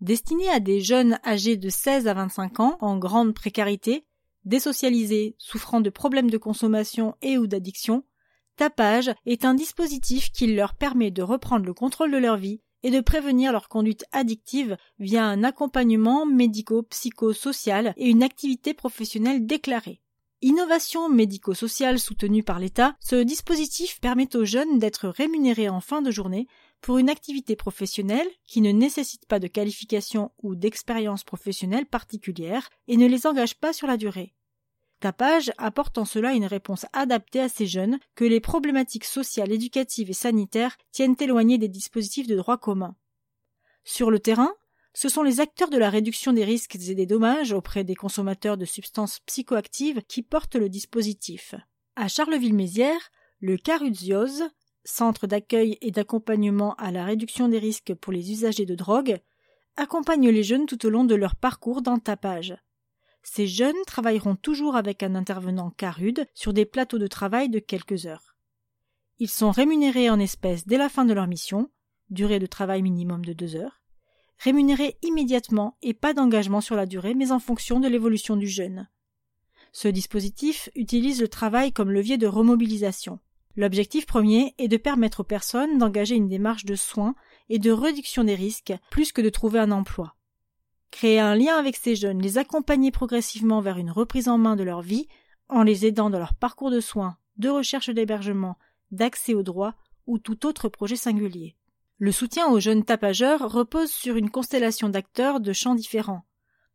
[0.00, 4.06] Destiné à des jeunes âgés de 16 à 25 ans en grande précarité,
[4.44, 8.04] désocialisés, souffrant de problèmes de consommation et ou d'addiction,
[8.56, 12.90] Tapage est un dispositif qui leur permet de reprendre le contrôle de leur vie et
[12.90, 20.00] de prévenir leur conduite addictive via un accompagnement médico-psychosocial et une activité professionnelle déclarée.
[20.42, 26.10] Innovation médico-sociale soutenue par l'État, ce dispositif permet aux jeunes d'être rémunérés en fin de
[26.10, 26.46] journée
[26.82, 32.98] pour une activité professionnelle qui ne nécessite pas de qualification ou d'expérience professionnelle particulière et
[32.98, 34.34] ne les engage pas sur la durée.
[35.04, 40.08] Tapage apporte en cela une réponse adaptée à ces jeunes que les problématiques sociales, éducatives
[40.08, 42.96] et sanitaires tiennent éloignés des dispositifs de droit commun.
[43.84, 44.54] Sur le terrain,
[44.94, 48.56] ce sont les acteurs de la réduction des risques et des dommages auprès des consommateurs
[48.56, 51.54] de substances psychoactives qui portent le dispositif.
[51.96, 54.48] À Charleville-Mézières, le CARUZIOS,
[54.84, 59.18] Centre d'accueil et d'accompagnement à la réduction des risques pour les usagers de drogue,
[59.76, 62.56] accompagne les jeunes tout au long de leur parcours dans tapage.
[63.24, 68.04] Ces jeunes travailleront toujours avec un intervenant carude sur des plateaux de travail de quelques
[68.04, 68.36] heures.
[69.18, 71.70] Ils sont rémunérés en espèces dès la fin de leur mission,
[72.10, 73.80] durée de travail minimum de deux heures,
[74.38, 78.88] rémunérés immédiatement et pas d'engagement sur la durée, mais en fonction de l'évolution du jeune.
[79.72, 83.20] Ce dispositif utilise le travail comme levier de remobilisation.
[83.56, 87.14] L'objectif premier est de permettre aux personnes d'engager une démarche de soins
[87.48, 90.14] et de réduction des risques plus que de trouver un emploi.
[90.94, 94.62] Créer un lien avec ces jeunes, les accompagner progressivement vers une reprise en main de
[94.62, 95.08] leur vie,
[95.48, 98.56] en les aidant dans leur parcours de soins, de recherche d'hébergement,
[98.92, 99.74] d'accès aux droits
[100.06, 101.56] ou tout autre projet singulier.
[101.98, 106.24] Le soutien aux jeunes tapageurs repose sur une constellation d'acteurs de champs différents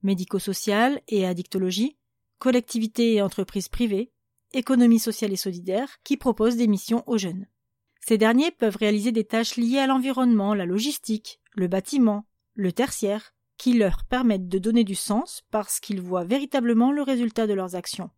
[0.03, 1.95] médico-social et addictologie,
[2.39, 4.11] collectivités et entreprises privées,
[4.51, 7.47] Économie sociale et solidaire, qui propose des missions aux jeunes.
[8.01, 13.33] Ces derniers peuvent réaliser des tâches liées à l'environnement, la logistique, le bâtiment, le tertiaire,
[13.59, 17.75] qui leur permettent de donner du sens parce qu'ils voient véritablement le résultat de leurs
[17.75, 18.09] actions.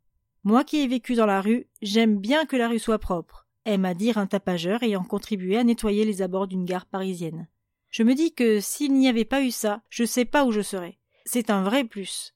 [0.43, 3.83] Moi qui ai vécu dans la rue, j'aime bien que la rue soit propre, aime
[3.83, 7.47] à dire un tapageur ayant contribué à nettoyer les abords d'une gare parisienne.
[7.89, 10.61] Je me dis que s'il n'y avait pas eu ça, je sais pas où je
[10.61, 10.99] serais.
[11.25, 12.35] C'est un vrai plus.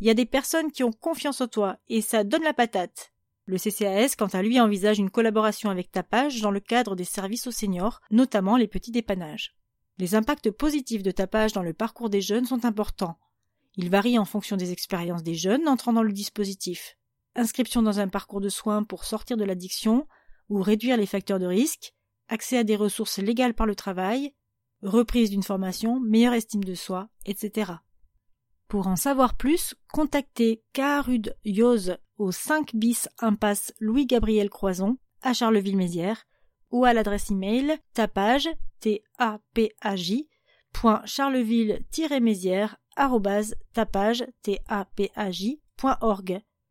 [0.00, 3.12] Il y a des personnes qui ont confiance en toi et ça donne la patate.
[3.44, 7.46] Le CCAS, quant à lui, envisage une collaboration avec Tapage dans le cadre des services
[7.46, 9.54] aux seniors, notamment les petits dépannages.
[10.00, 13.18] Les impacts positifs de Tapage dans le parcours des jeunes sont importants.
[13.76, 16.96] Ils varient en fonction des expériences des jeunes entrant dans le dispositif.
[17.34, 20.08] Inscription dans un parcours de soins pour sortir de l'addiction
[20.48, 21.92] ou réduire les facteurs de risque,
[22.28, 24.32] accès à des ressources légales par le travail,
[24.80, 27.72] reprise d'une formation, meilleure estime de soi, etc.
[28.68, 36.24] Pour en savoir plus, contactez Carud Yoz au 5 bis impasse Louis-Gabriel Croison à Charleville-Mézières
[36.70, 38.48] ou à l'adresse email tapage
[38.80, 40.28] t a p a j
[42.20, 42.76] mézières
[43.72, 45.60] tapage t a p a j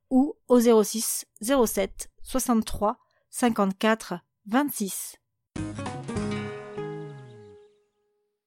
[0.09, 2.97] ou au 06 07 63
[3.29, 4.15] 54
[4.47, 5.17] 26.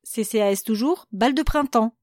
[0.04, 1.96] CCAS toujours, bal de printemps.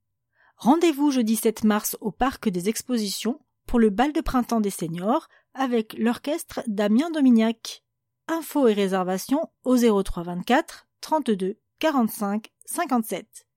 [0.56, 5.28] Rendez-vous jeudi 7 mars au parc des expositions pour le bal de printemps des seniors
[5.54, 7.84] avec l'orchestre Damien Dominiac.
[8.28, 13.48] Infos et réservations au 03 24 32 45 57.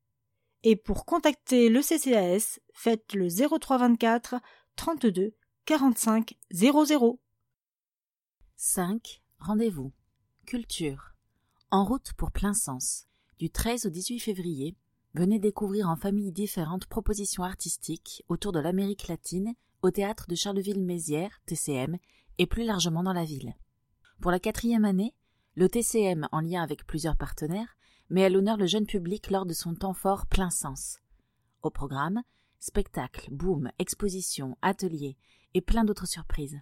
[0.64, 4.36] Et pour contacter le CCAS, faites le 03 24
[4.76, 5.34] 32
[5.64, 7.20] 45 00.
[8.56, 9.22] 5.
[9.38, 9.92] Rendez-vous.
[10.46, 11.14] Culture.
[11.70, 13.06] En route pour plein sens.
[13.38, 14.76] Du 13 au 18 février,
[15.14, 21.40] venez découvrir en famille différentes propositions artistiques autour de l'Amérique latine au théâtre de Charleville-Mézières,
[21.46, 21.98] TCM,
[22.38, 23.54] et plus largement dans la ville.
[24.20, 25.14] Pour la quatrième année,
[25.54, 27.76] le TCM, en lien avec plusieurs partenaires,
[28.08, 30.98] met à l'honneur le jeune public lors de son temps fort plein sens.
[31.62, 32.22] Au programme,
[32.58, 35.16] spectacles, boom, expositions, ateliers
[35.54, 36.58] et plein d'autres surprises.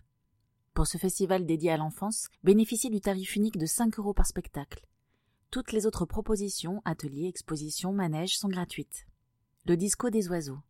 [0.75, 4.85] Pour ce festival dédié à l'enfance, bénéficiez du tarif unique de 5 euros par spectacle.
[5.51, 9.07] Toutes les autres propositions, ateliers, expositions, manèges sont gratuites.
[9.67, 10.61] Le disco des oiseaux.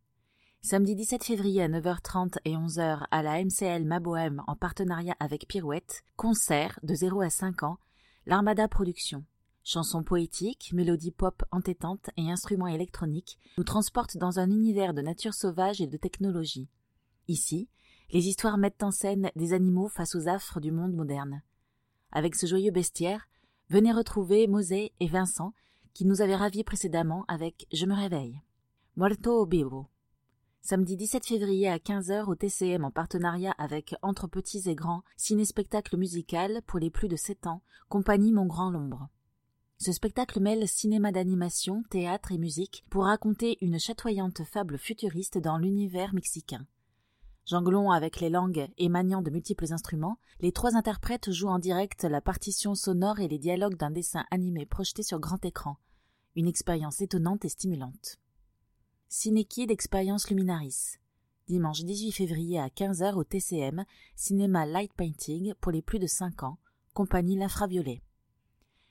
[0.61, 6.03] Samedi 17 février à 9h30 et 11h à la MCL Mabohem en partenariat avec Pirouette,
[6.17, 7.77] concert de 0 à 5 ans,
[8.25, 9.25] l'Armada Productions.
[9.63, 15.33] Chansons poétiques, mélodies pop entêtantes et instruments électroniques nous transportent dans un univers de nature
[15.33, 16.69] sauvage et de technologie.
[17.27, 17.69] Ici,
[18.11, 21.41] les histoires mettent en scène des animaux face aux affres du monde moderne.
[22.11, 23.27] Avec ce joyeux bestiaire,
[23.71, 25.53] Venez retrouver Mosé et Vincent,
[25.93, 28.41] qui nous avaient ravis précédemment avec Je me réveille.
[28.97, 29.87] Muerto Bibo.
[30.63, 35.97] Samedi 17 février à 15h au TCM en partenariat avec Entre Petits et Grands, ciné-spectacle
[35.97, 39.09] musical pour les plus de 7 ans, compagnie Mon Grand Lombre.
[39.79, 45.57] Ce spectacle mêle cinéma d'animation, théâtre et musique pour raconter une chatoyante fable futuriste dans
[45.57, 46.67] l'univers mexicain.
[47.47, 52.03] Jonglant avec les langues et maniant de multiples instruments, les trois interprètes jouent en direct
[52.03, 55.77] la partition sonore et les dialogues d'un dessin animé projeté sur grand écran.
[56.35, 58.20] Une expérience étonnante et stimulante.
[59.13, 60.97] Cinéquide d'expérience Luminaris.
[61.49, 63.83] Dimanche 18 février à 15h au TCM,
[64.15, 66.59] cinéma Light Painting pour les plus de 5 ans,
[66.93, 68.01] compagnie L'Infraviolet.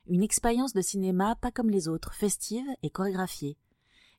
[0.07, 3.57] Une expérience de cinéma pas comme les autres, festive et chorégraphiée.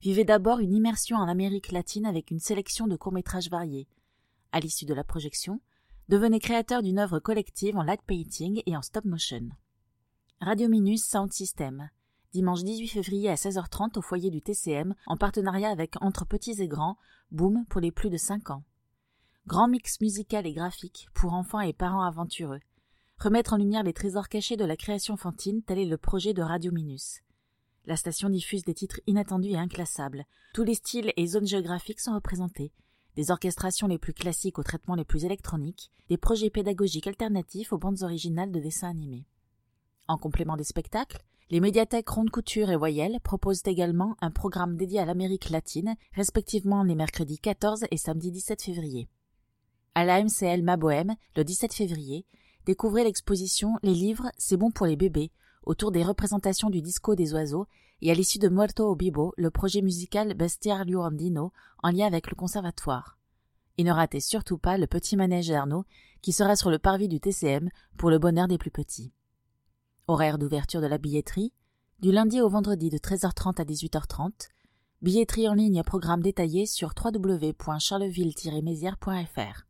[0.01, 3.87] Vivez d'abord une immersion en Amérique latine avec une sélection de courts-métrages variés,
[4.51, 5.61] à l'issue de la projection,
[6.09, 9.49] devenez créateur d'une œuvre collective en light painting et en stop motion.
[10.39, 11.91] Radio Minus Sound System,
[12.33, 16.67] dimanche 18 février à 16h30 au foyer du TCM en partenariat avec Entre Petits et
[16.67, 16.97] Grands,
[17.31, 18.63] Boom pour les plus de 5 ans.
[19.47, 22.59] Grand mix musical et graphique pour enfants et parents aventureux.
[23.17, 26.41] Remettre en lumière les trésors cachés de la création fantine, tel est le projet de
[26.41, 27.21] Radio Minus.
[27.85, 30.25] La station diffuse des titres inattendus et inclassables.
[30.53, 32.71] Tous les styles et zones géographiques sont représentés
[33.15, 37.77] des orchestrations les plus classiques aux traitements les plus électroniques, des projets pédagogiques alternatifs aux
[37.77, 39.25] bandes originales de dessins animés.
[40.07, 45.01] En complément des spectacles, les médiathèques Ronde Couture et Voyelle proposent également un programme dédié
[45.01, 49.09] à l'Amérique latine, respectivement les mercredis 14 et samedi 17 février.
[49.93, 52.25] À la MCL Mabohem, le 17 février,
[52.65, 55.33] découvrez l'exposition Les livres, c'est bon pour les bébés,
[55.63, 57.67] autour des représentations du disco des oiseaux
[58.01, 61.51] et à l'issue de Muerto au Bibo, le projet musical Bestiario Andino
[61.83, 63.17] en lien avec le conservatoire.
[63.77, 65.83] Et ne ratez surtout pas le petit manège d'Arnaud
[66.21, 69.11] qui sera sur le parvis du TCM pour le bonheur des plus petits.
[70.07, 71.53] Horaire d'ouverture de la billetterie,
[71.99, 74.49] du lundi au vendredi de 13h30 à 18h30,
[75.01, 79.65] billetterie en ligne programme détaillé sur www.charleville-mézières.fr.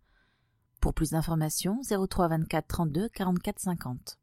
[0.79, 4.17] Pour plus d'informations, 03 24 32 44 50.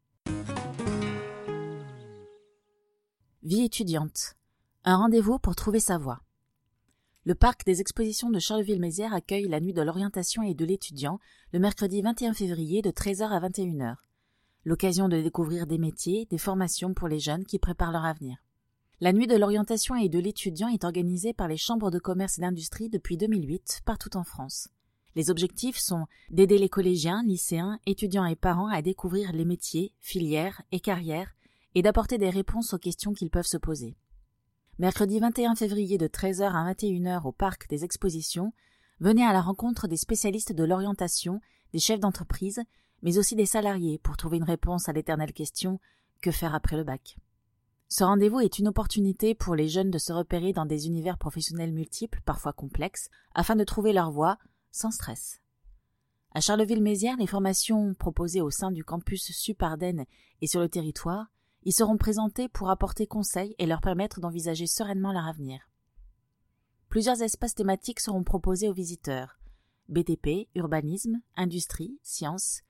[3.43, 4.35] Vie étudiante.
[4.85, 6.23] Un rendez-vous pour trouver sa voie.
[7.25, 11.19] Le parc des expositions de Charleville-Mézières accueille la nuit de l'orientation et de l'étudiant
[11.53, 13.97] le mercredi 21 février de 13h à 21h.
[14.69, 18.37] L'occasion de découvrir des métiers, des formations pour les jeunes qui préparent leur avenir.
[19.01, 22.43] La nuit de l'orientation et de l'étudiant est organisée par les chambres de commerce et
[22.43, 24.69] d'industrie depuis 2008 partout en France.
[25.15, 30.61] Les objectifs sont d'aider les collégiens, lycéens, étudiants et parents à découvrir les métiers, filières
[30.71, 31.35] et carrières
[31.75, 33.97] et d'apporter des réponses aux questions qu'ils peuvent se poser.
[34.79, 38.53] Mercredi 21 février de 13h à 21h au Parc des Expositions,
[39.01, 41.41] venez à la rencontre des spécialistes de l'orientation,
[41.73, 42.61] des chefs d'entreprise,
[43.03, 45.81] mais aussi des salariés pour trouver une réponse à l'éternelle question
[46.21, 47.17] que faire après le bac?
[47.89, 51.73] Ce rendez-vous est une opportunité pour les jeunes de se repérer dans des univers professionnels
[51.73, 54.39] multiples, parfois complexes, afin de trouver leur voie
[54.71, 55.41] sans stress.
[56.35, 60.05] À Charleville-Mézières, les formations proposées au sein du campus Suparden
[60.43, 61.29] et sur le territoire
[61.65, 65.69] ils seront présentés pour apporter conseil et leur permettre d'envisager sereinement leur avenir.
[66.89, 69.39] Plusieurs espaces thématiques seront proposés aux visiteurs
[69.89, 72.63] BTP, urbanisme, industrie, sciences,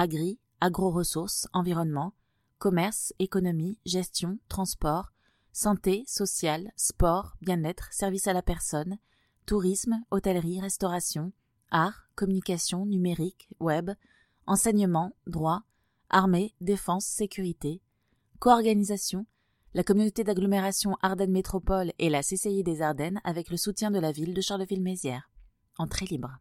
[0.00, 2.14] agri, agro-ressources, environnement,
[2.56, 5.12] commerce, économie, gestion, transport,
[5.52, 8.96] santé, social, sport, bien-être, service à la personne,
[9.44, 11.32] tourisme, hôtellerie, restauration,
[11.70, 13.90] art, communication, numérique, web,
[14.46, 15.64] enseignement, droit,
[16.08, 17.82] armée, défense, sécurité,
[18.38, 19.26] co-organisation,
[19.74, 24.12] la communauté d'agglomération Ardennes Métropole et la CCI des Ardennes avec le soutien de la
[24.12, 25.30] ville de Charleville-Mézières.
[25.76, 26.40] Entrée libre.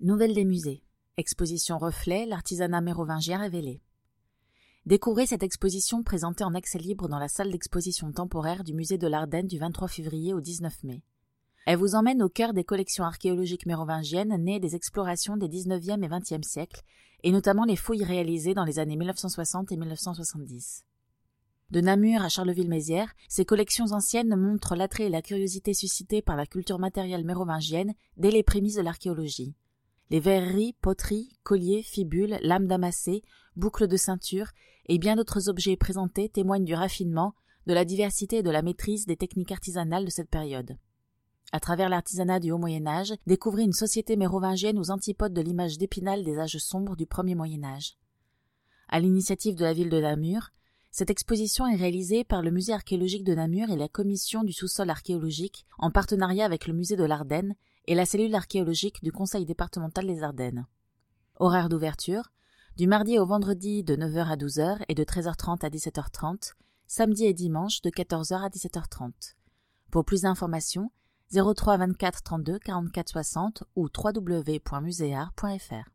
[0.00, 0.84] Nouvelle des musées.
[1.16, 3.82] Exposition Reflet, l'artisanat mérovingien révélé.
[4.86, 9.08] Découvrez cette exposition présentée en accès libre dans la salle d'exposition temporaire du musée de
[9.08, 11.02] l'Ardenne du 23 février au 19 mai.
[11.66, 16.08] Elle vous emmène au cœur des collections archéologiques mérovingiennes nées des explorations des 19e et
[16.08, 16.82] 20e siècles,
[17.24, 20.84] et notamment les fouilles réalisées dans les années 1960 et 1970.
[21.70, 26.46] De Namur à Charleville-Mézières, ces collections anciennes montrent l'attrait et la curiosité suscités par la
[26.46, 29.56] culture matérielle mérovingienne dès les prémices de l'archéologie.
[30.10, 33.22] Les verreries, poteries, colliers, fibules, lames damassées,
[33.56, 34.48] boucles de ceinture
[34.86, 37.34] et bien d'autres objets présentés témoignent du raffinement,
[37.66, 40.78] de la diversité et de la maîtrise des techniques artisanales de cette période.
[41.52, 45.76] À travers l'artisanat du haut Moyen Âge, découvrez une société mérovingienne aux antipodes de l'image
[45.76, 47.96] d'Épinal des âges sombres du premier Moyen Âge.
[48.88, 50.50] À l'initiative de la ville de Namur,
[50.90, 54.88] cette exposition est réalisée par le musée archéologique de Namur et la commission du sous-sol
[54.88, 57.54] archéologique en partenariat avec le musée de l'Ardenne
[57.88, 60.66] et la cellule archéologique du conseil départemental des Ardennes.
[61.36, 62.30] Horaire d'ouverture
[62.76, 66.52] du mardi au vendredi de 9h à 12h et de 13h30 à 17h30,
[66.86, 69.36] samedi et dimanche de 14h à 17h30.
[69.90, 70.90] Pour plus d'informations,
[71.32, 75.90] 03 24 32 44 60 ou www.muséart.fr.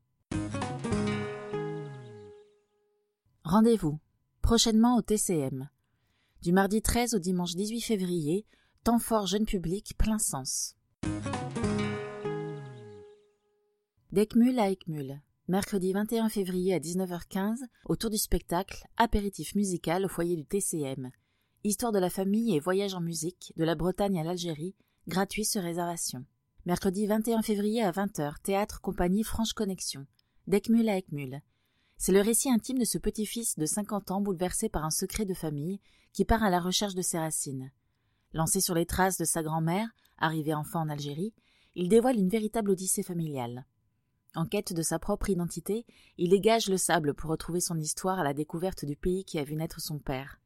[3.43, 3.99] Rendez-vous
[4.41, 5.69] prochainement au TCM.
[6.41, 8.47] Du mardi 13 au dimanche 18 février,
[8.83, 10.75] temps fort jeune public plein sens.
[14.13, 15.23] Decmule à Ecmule.
[15.47, 21.09] Mercredi 21 février à 19h15, autour du spectacle Apéritif musical au foyer du TCM.
[21.63, 24.75] Histoire de la famille et voyage en musique, de la Bretagne à l'Algérie,
[25.07, 26.25] gratuit sur réservation.
[26.67, 30.05] Mercredi 21 février à 20h, théâtre compagnie Franche Connexion.
[30.45, 31.41] D'Ecmule à Ecmule.
[31.97, 35.33] C'est le récit intime de ce petit-fils de 50 ans bouleversé par un secret de
[35.33, 37.71] famille qui part à la recherche de ses racines.
[38.31, 39.89] Lancé sur les traces de sa grand-mère,
[40.19, 41.33] arrivé enfant en Algérie,
[41.73, 43.65] il dévoile une véritable odyssée familiale.
[44.35, 45.85] En quête de sa propre identité,
[46.17, 49.43] il dégage le sable pour retrouver son histoire à la découverte du pays qui a
[49.43, 50.39] vu naître son père.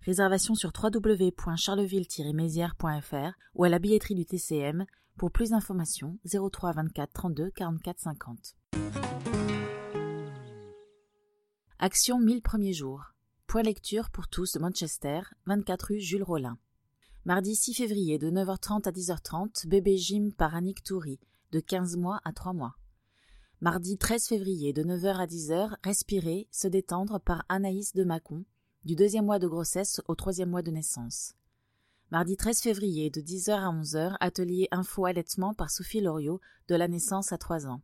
[0.00, 4.86] Réservation sur www.charleville-mézières.fr ou à la billetterie du TCM.
[5.16, 8.56] Pour plus d'informations, 03 24 32 44 50.
[11.78, 13.12] Action 1000 premiers jours.
[13.46, 16.58] Point lecture pour tous de Manchester, 24 rue Jules Rollin.
[17.24, 21.20] Mardi 6 février de 9h30 à 10h30, bébé gym par Annick Toury,
[21.52, 22.74] de 15 mois à 3 mois.
[23.62, 28.44] Mardi 13 février de 9h à 10h, respirer, se détendre par Anaïs de Mâcon,
[28.84, 31.34] du deuxième mois de grossesse au troisième mois de naissance.
[32.10, 36.88] Mardi 13 février, de 10h à 11h, atelier info allaitement par Sophie Loriot, de la
[36.88, 37.82] naissance à 3 ans.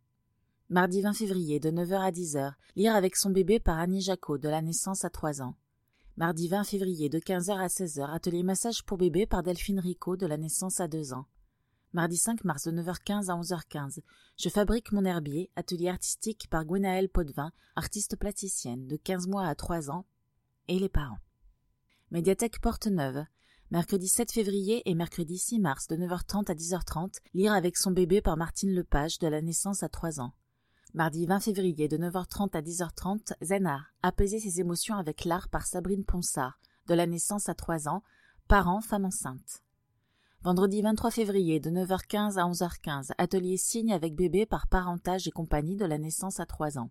[0.68, 4.48] Mardi 20 février, de 9h à 10h, lire avec son bébé par Annie Jacot, de
[4.48, 5.54] la naissance à 3 ans.
[6.16, 10.26] Mardi 20 février, de 15h à 16h, atelier massage pour bébé par Delphine Rico, de
[10.26, 11.26] la naissance à 2 ans.
[11.94, 14.00] Mardi 5 mars, de 9h15 à 11h15,
[14.36, 19.54] je fabrique mon herbier, atelier artistique par Gwenaëlle Potvin, artiste plasticienne, de 15 mois à
[19.54, 20.04] 3 ans,
[20.68, 21.18] et les parents.
[22.10, 23.24] Médiathèque Porte Neuve.
[23.70, 28.20] Mercredi 7 février et mercredi 6 mars de 9h30 à 10h30, lire avec son bébé
[28.20, 30.34] par Martine Lepage de la naissance à 3 ans.
[30.92, 36.04] Mardi 20 février de 9h30 à 10h30, Zenard, apaiser ses émotions avec l'art par Sabrine
[36.04, 38.02] Ponsard, de la naissance à 3 ans,
[38.46, 39.62] parents, femme enceinte.
[40.44, 45.74] Vendredi 23 février de 9h15 à 11h15, atelier signe avec bébé par parentage et compagnie
[45.74, 46.90] de la naissance à 3 ans.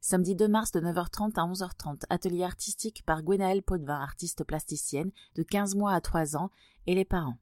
[0.00, 5.44] Samedi 2 mars de 9h30 à 11h30, atelier artistique par Gwenaëlle Potvin, artiste plasticienne de
[5.44, 6.50] 15 mois à 3 ans
[6.88, 7.38] et les parents.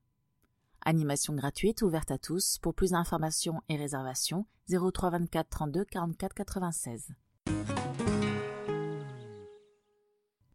[0.82, 2.58] Animation gratuite ouverte à tous.
[2.58, 7.14] Pour plus d'informations et réservations, 03 24 32 44 96.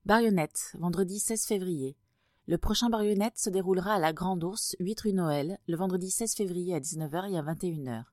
[0.05, 1.97] Barionnette, vendredi 16 février.
[2.47, 6.35] Le prochain Barionnette se déroulera à la Grande Ourse, 8 rue Noël, le vendredi 16
[6.35, 8.03] février à 19h et à 21h.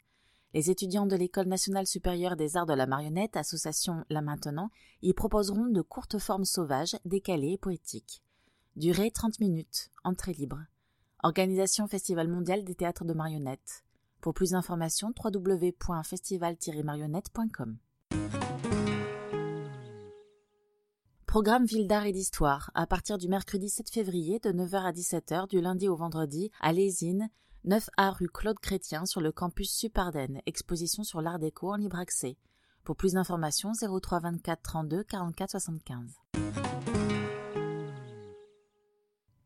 [0.55, 4.70] Les étudiants de l'École nationale supérieure des arts de la marionnette, association Là Maintenant,
[5.03, 8.22] y proposeront de courtes formes sauvages, décalées et poétiques.
[8.76, 10.61] Durée 30 minutes, entrée libre.
[11.22, 13.85] Organisation Festival mondial des théâtres de marionnettes.
[14.22, 17.76] Pour plus d'informations, www.festival-marionnette.com.
[21.33, 25.49] Programme Ville d'art et d'histoire à partir du mercredi 7 février de 9h à 17h
[25.49, 27.30] du lundi au vendredi à Lésine,
[27.64, 32.37] 9A rue Claude Chrétien sur le campus Supardenne, exposition sur l'art déco en libre accès.
[32.85, 36.11] Pour plus d'informations 03 24 32 44 75.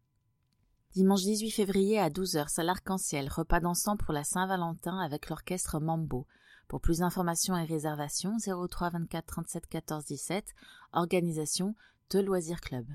[0.95, 6.27] Dimanche 18 février à 12h, salle Arc-en-Ciel, repas dansant pour la Saint-Valentin avec l'orchestre Mambo.
[6.69, 10.55] Pour plus d'informations et réservations, 03 24 37 14 17.
[10.95, 11.75] Organisation
[12.09, 12.87] De Loisirs Club.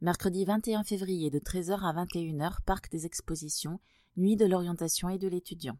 [0.00, 3.78] Mercredi 21 février de 13h à 21h, parc des expositions,
[4.16, 5.78] Nuit de l'orientation et de l'étudiant.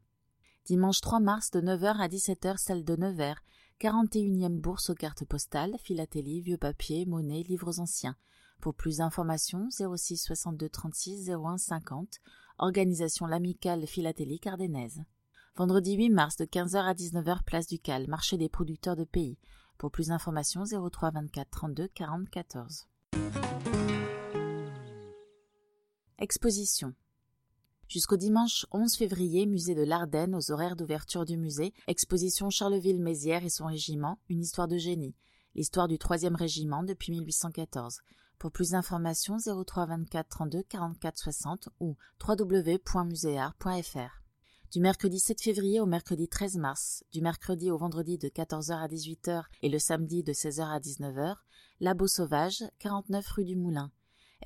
[0.65, 3.43] Dimanche 3 mars de 9h à 17h, salle de Nevers,
[3.81, 8.15] 41e bourse aux cartes postales, philatélie, vieux papier, monnaie, livres anciens.
[8.61, 12.19] Pour plus d'informations, 06 62 36 01 50,
[12.59, 15.03] organisation l'amicale philatélie ardennaise.
[15.57, 19.39] Vendredi 8 mars de 15h à 19h, place du Cal, marché des producteurs de pays.
[19.79, 22.87] Pour plus d'informations, 03 24 32 40 14.
[26.19, 26.95] Exposition.
[27.89, 33.49] Jusqu'au dimanche 11 février, musée de l'Ardenne aux horaires d'ouverture du musée, exposition Charleville-Mézières et
[33.49, 35.15] son régiment, une histoire de génie,
[35.55, 38.03] l'histoire du 3e régiment depuis 1814.
[38.41, 44.23] Pour plus d'informations, 03 24 32 44 60 ou www.muséart.fr.
[44.73, 48.89] Du mercredi 7 février au mercredi 13 mars, du mercredi au vendredi de 14h à
[48.89, 51.37] 18h et le samedi de 16h à 19h,
[51.81, 53.93] Labo Sauvage, 49 rue du Moulin.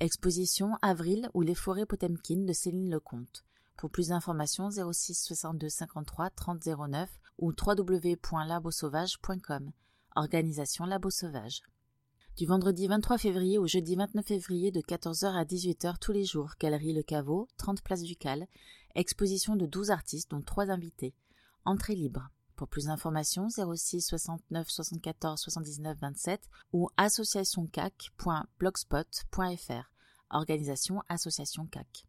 [0.01, 3.45] Exposition Avril ou les forêts Potemkin de Céline Lecomte.
[3.77, 9.71] Pour plus d'informations 06 62 53 30 09 ou www.labosauvage.com.
[10.17, 11.61] Organisation Labo Sauvage.
[12.37, 16.55] Du vendredi 23 février au jeudi 29 février de 14h à 18h tous les jours,
[16.59, 18.45] Galerie Le Caveau, 30 Place du Cal,
[18.93, 21.13] exposition de 12 artistes dont 3 invités.
[21.63, 22.27] Entrée libre.
[22.57, 26.41] Pour plus d'informations, 06 69 74 79 27
[26.73, 29.91] ou associationcac.blogspot.fr.
[30.29, 32.05] Organisation Association CAC.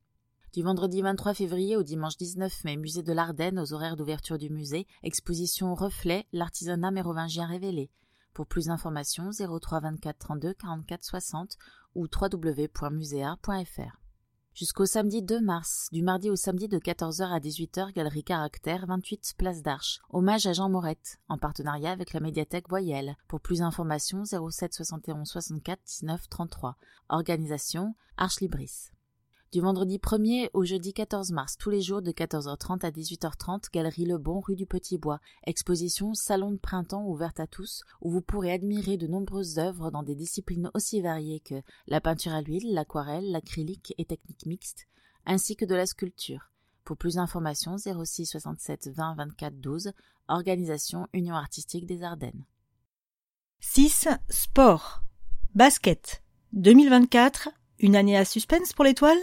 [0.53, 4.51] Du vendredi 23 février au dimanche 19 mai, musée de l'Ardenne aux horaires d'ouverture du
[4.51, 7.93] musée, exposition Reflet, l'artisanat mérovingien révélé.
[8.37, 11.57] Pour plus d'informations, 03 24 32 44 60
[11.95, 14.01] ou www.muséa.fr.
[14.53, 19.37] Jusqu'au samedi 2 mars, du mardi au samedi de 14h à 18h, Galerie Caractère, 28
[19.39, 20.01] Place d'Arche.
[20.11, 23.17] Hommage à Jean Morette, en partenariat avec la médiathèque Voyelle.
[23.27, 26.77] Pour plus d'informations, 07 71 64 19 33.
[27.09, 28.91] Organisation Arche Libris.
[29.57, 34.05] Du vendredi 1er au jeudi 14 mars, tous les jours de 14h30 à 18h30, Galerie
[34.05, 35.19] Le Bon, rue du Petit Bois.
[35.47, 40.03] Exposition Salon de printemps ouverte à tous, où vous pourrez admirer de nombreuses œuvres dans
[40.03, 41.55] des disciplines aussi variées que
[41.87, 44.89] la peinture à l'huile, l'aquarelle, l'acrylique et technique mixte,
[45.25, 46.51] ainsi que de la sculpture.
[46.85, 49.93] Pour plus d'informations, 06 67 20 24 12,
[50.29, 52.45] Organisation Union Artistique des Ardennes.
[53.61, 54.09] 6.
[54.29, 55.01] Sport.
[55.55, 56.23] Basket.
[56.53, 57.49] 2024.
[57.79, 59.17] Une année à suspense pour l'étoile?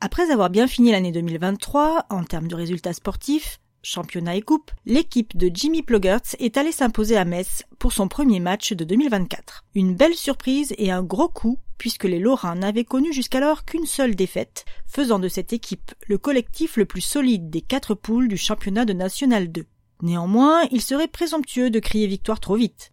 [0.00, 5.36] Après avoir bien fini l'année 2023 en termes de résultats sportifs, championnat et coupe, l'équipe
[5.36, 9.64] de Jimmy Plogertz est allée s'imposer à Metz pour son premier match de 2024.
[9.74, 14.14] Une belle surprise et un gros coup puisque les Lorrains n'avaient connu jusqu'alors qu'une seule
[14.14, 18.84] défaite, faisant de cette équipe le collectif le plus solide des quatre poules du championnat
[18.84, 19.64] de National 2.
[20.02, 22.92] Néanmoins, il serait présomptueux de crier victoire trop vite.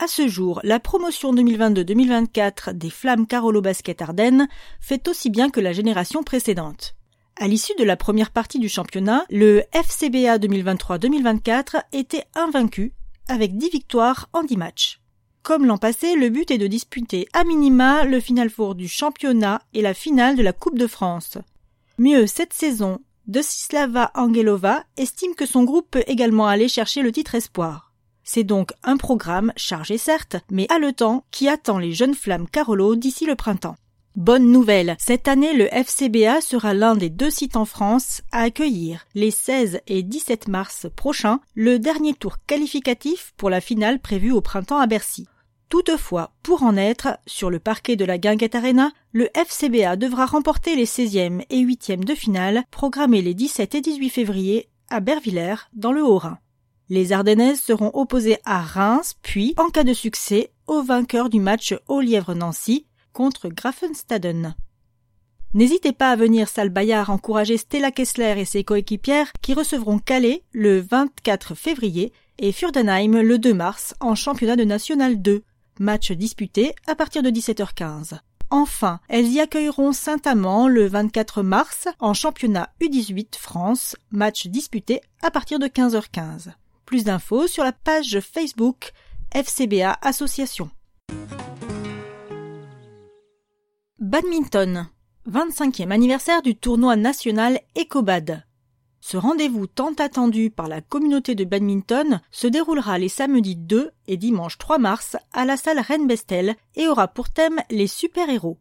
[0.00, 4.48] À ce jour, la promotion 2022-2024 des Flammes Carolo Basket Ardennes
[4.80, 6.96] fait aussi bien que la génération précédente.
[7.42, 12.92] À l'issue de la première partie du championnat, le FCBA 2023-2024 était invaincu
[13.28, 15.00] avec 10 victoires en 10 matchs.
[15.42, 19.62] Comme l'an passé, le but est de disputer à minima le final four du championnat
[19.72, 21.38] et la finale de la Coupe de France.
[21.96, 27.36] Mieux, cette saison, Desislava Angelova estime que son groupe peut également aller chercher le titre
[27.36, 27.94] espoir.
[28.22, 33.24] C'est donc un programme chargé certes, mais haletant qui attend les jeunes flammes Carolo d'ici
[33.24, 33.76] le printemps.
[34.16, 39.06] Bonne nouvelle, cette année le FCBA sera l'un des deux sites en France à accueillir
[39.14, 44.40] les 16 et 17 mars prochains le dernier tour qualificatif pour la finale prévue au
[44.40, 45.28] printemps à Bercy.
[45.68, 50.74] Toutefois, pour en être, sur le parquet de la Guinguette Arena, le FCBA devra remporter
[50.74, 55.92] les 16e et 8e de finale programmés les 17 et 18 février à Bervillers dans
[55.92, 56.38] le Haut-Rhin.
[56.88, 61.76] Les Ardennaises seront opposées à Reims, puis, en cas de succès, au vainqueur du match
[61.86, 64.54] au Lièvre-Nancy contre Grafenstaden.
[65.52, 70.44] N'hésitez pas à venir salle Bayard encourager Stella Kessler et ses coéquipières qui recevront Calais
[70.52, 75.42] le 24 février et Furdenheim le 2 mars en championnat de National 2,
[75.80, 78.20] match disputé à partir de 17h15.
[78.50, 85.30] Enfin, elles y accueilleront Saint-Amand le 24 mars en championnat U18 France, match disputé à
[85.30, 86.52] partir de 15h15.
[86.84, 88.92] Plus d'infos sur la page Facebook
[89.32, 90.70] FCBA Association.
[94.00, 94.88] Badminton.
[95.30, 98.46] 25e anniversaire du tournoi national Ecobad.
[99.02, 104.16] Ce rendez-vous tant attendu par la communauté de badminton se déroulera les samedis 2 et
[104.16, 108.58] dimanche 3 mars à la salle Rennes-Bestel et aura pour thème les super-héros.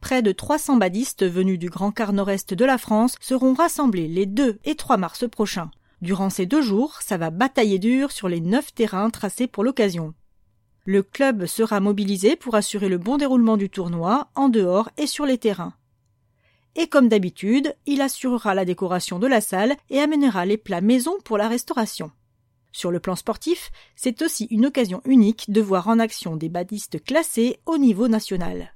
[0.00, 4.26] Près de 300 badistes venus du grand quart nord-est de la France seront rassemblés les
[4.26, 5.72] 2 et 3 mars prochains.
[6.00, 10.14] Durant ces deux jours, ça va batailler dur sur les neuf terrains tracés pour l'occasion.
[10.88, 15.26] Le club sera mobilisé pour assurer le bon déroulement du tournoi en dehors et sur
[15.26, 15.74] les terrains.
[16.76, 21.16] Et comme d'habitude, il assurera la décoration de la salle et amènera les plats maison
[21.24, 22.12] pour la restauration.
[22.70, 27.02] Sur le plan sportif, c'est aussi une occasion unique de voir en action des badistes
[27.02, 28.72] classés au niveau national.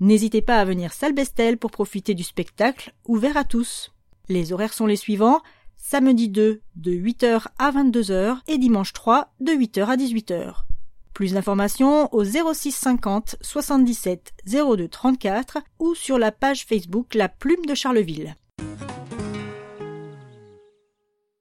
[0.00, 3.90] N'hésitez pas à venir salle Bestel pour profiter du spectacle ouvert à tous.
[4.28, 5.40] Les horaires sont les suivants
[5.78, 10.71] samedi 2 de 8h à 22h et dimanche 3 de 8h à 18h.
[11.14, 17.66] Plus d'informations au 06 50 77 02 34 ou sur la page Facebook La Plume
[17.66, 18.36] de Charleville.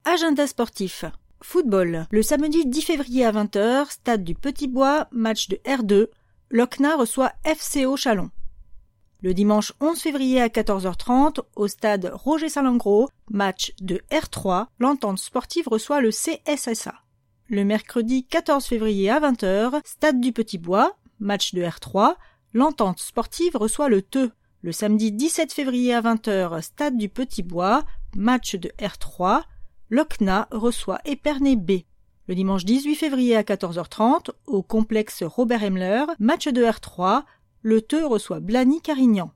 [0.04, 1.06] Agenda sportif.
[1.42, 2.06] Football.
[2.12, 6.08] Le samedi 10 février à 20h, stade du Petit Bois, match de R2.
[6.50, 8.30] Locna reçoit FCO Chalon.
[9.22, 15.68] Le dimanche 11 février à 14h30, au stade Roger Salengro, match de R3, l'entente sportive
[15.68, 16.96] reçoit le CSSA.
[17.52, 22.16] Le mercredi 14 février à 20h, Stade du Petit Bois, match de R3,
[22.54, 24.32] l'entente sportive reçoit le TE.
[24.62, 27.84] Le samedi 17 février à 20h, Stade du Petit Bois,
[28.16, 29.42] match de R3,
[29.90, 31.82] Locna reçoit Épernay B.
[32.30, 37.24] Le dimanche 18 février à 14h30, au complexe Robert Hemler, match de R3,
[37.64, 39.30] le TE reçoit Blany-Carignan.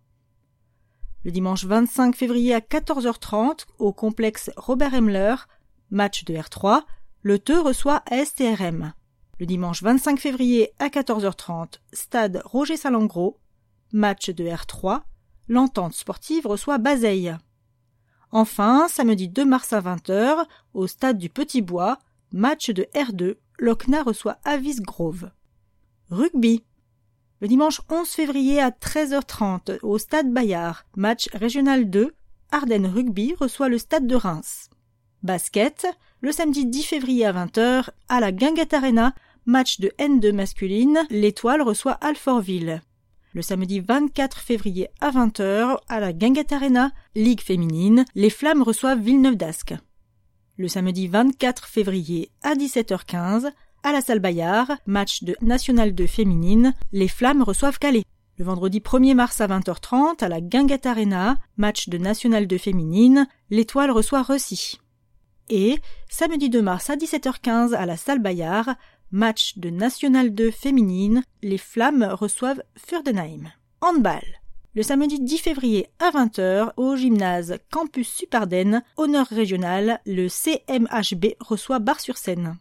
[1.26, 5.36] Le dimanche 25 février à 14h30, au complexe Robert Hemler,
[5.92, 6.84] match de R3,
[7.26, 8.94] le TE reçoit ASTRM.
[9.40, 13.40] Le dimanche 25 février à 14h30, stade Roger Salengro,
[13.92, 15.02] match de R3,
[15.48, 17.36] l'entente sportive reçoit Bazeille.
[18.30, 20.46] Enfin, samedi 2 mars à 20h,
[20.76, 21.98] au stade du Petit Bois,
[22.32, 25.32] match de R2, Locna reçoit Avis Grove.
[26.12, 26.64] Rugby.
[27.42, 32.14] Le dimanche 11 février à 13h30, au stade Bayard, match régional 2,
[32.52, 34.70] Ardennes Rugby reçoit le stade de Reims.
[35.24, 35.88] Basket,
[36.22, 39.14] le samedi 10 février à 20h, à la Guinguette Arena,
[39.46, 42.82] match de N2 masculine, l'étoile reçoit Alfortville.
[43.34, 49.02] Le samedi 24 février à 20h, à la Guinguette Arena, Ligue féminine, les Flammes reçoivent
[49.02, 49.76] Villeneuve d'Ascq.
[50.58, 53.52] Le samedi 24 février à 17h15,
[53.84, 58.06] à la salle Bayard, match de National 2 féminine, les Flammes reçoivent Calais.
[58.38, 63.28] Le vendredi 1er mars à 20h30, à la Guinguette Arena, match de National 2 féminine,
[63.50, 64.80] l'étoile reçoit Ressy.
[65.50, 65.78] Et,
[66.10, 68.76] samedi 2 mars à 17h15 à la salle Bayard,
[69.12, 73.52] match de National 2 féminine, les Flammes reçoivent Furdenheim.
[73.82, 74.24] Handball.
[74.74, 81.80] Le samedi 10 février à 20h, au gymnase Campus Supardenne, honneur régional, le CMHB reçoit
[81.80, 82.58] Bar-sur-Seine.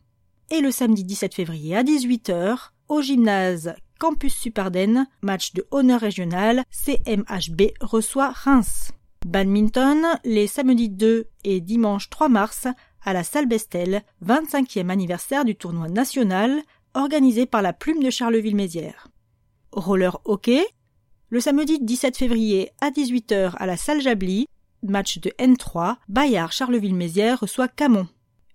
[0.51, 6.63] Et le samedi 17 février à 18h, au gymnase Campus Supardenne, match de honneur régional,
[6.71, 8.93] CMHB reçoit Reims.
[9.25, 12.67] Badminton, les samedis 2 et dimanche 3 mars,
[13.03, 16.63] à la salle Bestel, 25e anniversaire du tournoi national
[16.93, 19.09] organisé par la Plume de Charleville-Mézières.
[19.73, 20.63] Roller hockey,
[21.31, 24.47] le samedi 17 février à 18h à la salle Jabli,
[24.83, 28.07] match de N3, Bayard Charleville-Mézières reçoit Camon.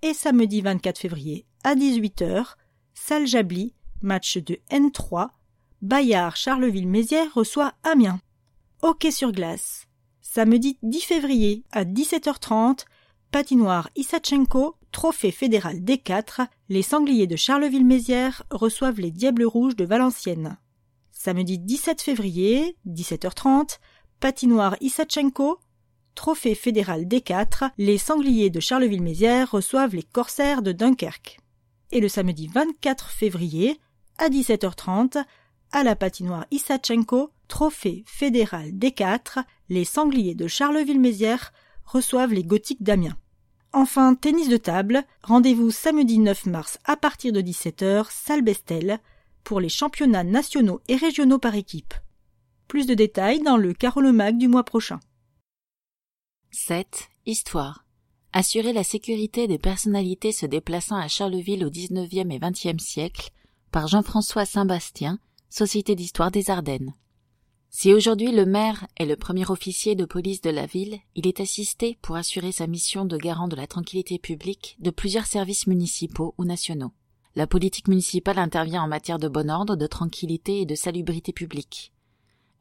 [0.03, 2.53] Et samedi 24 février à 18h,
[2.93, 5.29] salle Jabli, match de N3,
[5.81, 8.19] Bayard Charleville-Mézières reçoit Amiens.
[8.83, 9.88] Hockey sur glace.
[10.39, 12.85] Samedi 10 février à 17h30,
[13.29, 20.57] patinoire Isachenko, trophée fédéral D4, les sangliers de Charleville-Mézières reçoivent les Diables Rouges de Valenciennes.
[21.11, 23.79] Samedi 17 février, 17h30,
[24.21, 25.59] patinoire Isachenko,
[26.15, 31.41] trophée fédéral D4, les sangliers de Charleville-Mézières reçoivent les corsaires de Dunkerque.
[31.91, 33.77] Et le samedi 24 février,
[34.17, 35.21] à 17h30,
[35.73, 41.53] à la patinoire Isachenko, trophée fédéral D4, les sangliers de Charleville-Mézières
[41.85, 43.17] reçoivent les gothiques d'Amiens.
[43.71, 48.99] Enfin, tennis de table, rendez-vous samedi 9 mars à partir de 17h, salle Bestel,
[49.43, 51.93] pour les championnats nationaux et régionaux par équipe.
[52.67, 54.99] Plus de détails dans le Carolomag du mois prochain.
[56.51, 57.09] 7.
[57.25, 57.85] Histoire.
[58.33, 63.31] Assurer la sécurité des personnalités se déplaçant à Charleville au XIXe et XXe siècle
[63.71, 66.93] par Jean-François Saint-Bastien, Société d'histoire des Ardennes.
[67.71, 71.39] Si aujourd'hui le maire est le premier officier de police de la ville, il est
[71.39, 76.33] assisté, pour assurer sa mission de garant de la tranquillité publique, de plusieurs services municipaux
[76.39, 76.91] ou nationaux.
[77.35, 81.93] La politique municipale intervient en matière de bon ordre, de tranquillité et de salubrité publique.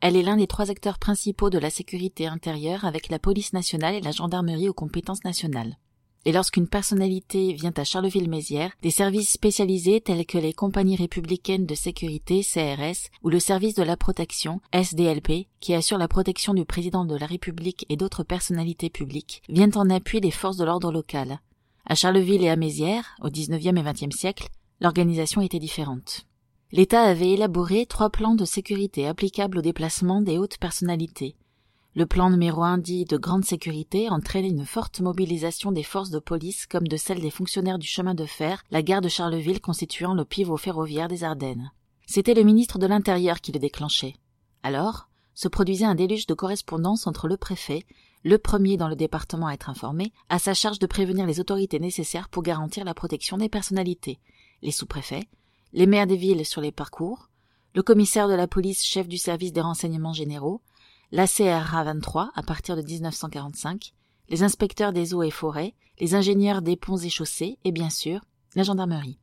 [0.01, 3.95] Elle est l'un des trois acteurs principaux de la sécurité intérieure avec la police nationale
[3.95, 5.79] et la gendarmerie aux compétences nationales.
[6.25, 11.75] Et lorsqu'une personnalité vient à Charleville-Mézières, des services spécialisés tels que les compagnies républicaines de
[11.75, 17.05] sécurité CRS ou le service de la protection SDLP, qui assure la protection du président
[17.05, 21.41] de la République et d'autres personnalités publiques, viennent en appui des forces de l'ordre local.
[21.87, 24.49] À Charleville et à Mézières, au XIXe et XXe siècle,
[24.81, 26.27] l'organisation était différente.
[26.71, 31.35] L'État avait élaboré trois plans de sécurité applicables au déplacement des hautes personnalités.
[31.95, 36.19] Le plan numéro un dit de grande sécurité entraînait une forte mobilisation des forces de
[36.19, 40.15] police comme de celles des fonctionnaires du chemin de fer, la gare de Charleville constituant
[40.15, 41.73] le pivot ferroviaire des Ardennes.
[42.07, 44.17] C'était le ministre de l'Intérieur qui le déclenchait.
[44.63, 47.85] Alors, se produisait un déluge de correspondance entre le préfet,
[48.23, 51.79] le premier dans le département à être informé, à sa charge de prévenir les autorités
[51.79, 54.19] nécessaires pour garantir la protection des personnalités,
[54.63, 55.29] les sous-préfets,
[55.73, 57.29] les maires des villes sur les parcours,
[57.75, 60.61] le commissaire de la police chef du service des renseignements généraux,
[61.11, 63.95] la CRA 23 à partir de 1945,
[64.29, 68.21] les inspecteurs des eaux et forêts, les ingénieurs des ponts et chaussées et bien sûr
[68.55, 69.19] la gendarmerie.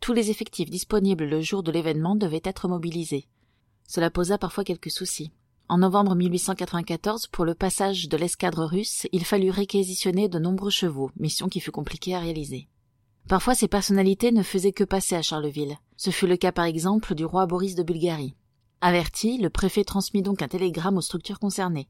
[0.00, 3.28] Tous les effectifs disponibles le jour de l'événement devaient être mobilisés.
[3.88, 5.32] Cela posa parfois quelques soucis.
[5.70, 11.10] En novembre 1894, pour le passage de l'escadre russe, il fallut réquisitionner de nombreux chevaux,
[11.16, 12.68] mission qui fut compliquée à réaliser.
[13.26, 15.78] Parfois ces personnalités ne faisaient que passer à Charleville.
[15.96, 18.34] Ce fut le cas par exemple du roi Boris de Bulgarie.
[18.84, 21.86] Averti, le préfet transmit donc un télégramme aux structures concernées.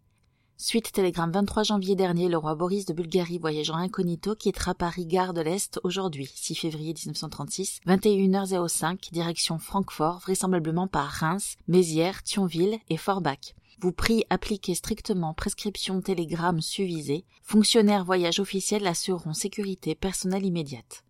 [0.59, 5.33] Suite télégramme 23 janvier dernier, le roi Boris de Bulgarie voyageant incognito quittera Paris gare
[5.33, 12.99] de l'Est aujourd'hui, 6 février 1936, 21h05, direction Francfort, vraisemblablement par Reims, Mézières, Thionville et
[12.99, 13.55] Forbach.
[13.81, 17.25] Vous prie appliquer strictement prescription télégramme suivisée.
[17.43, 21.05] Fonctionnaires voyage officiel assureront sécurité personnelle immédiate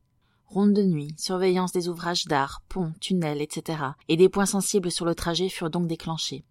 [0.53, 3.83] ronde de nuit, surveillance des ouvrages d'art, ponts, tunnels, etc.
[4.09, 6.45] et des points sensibles sur le trajet furent donc déclenchés.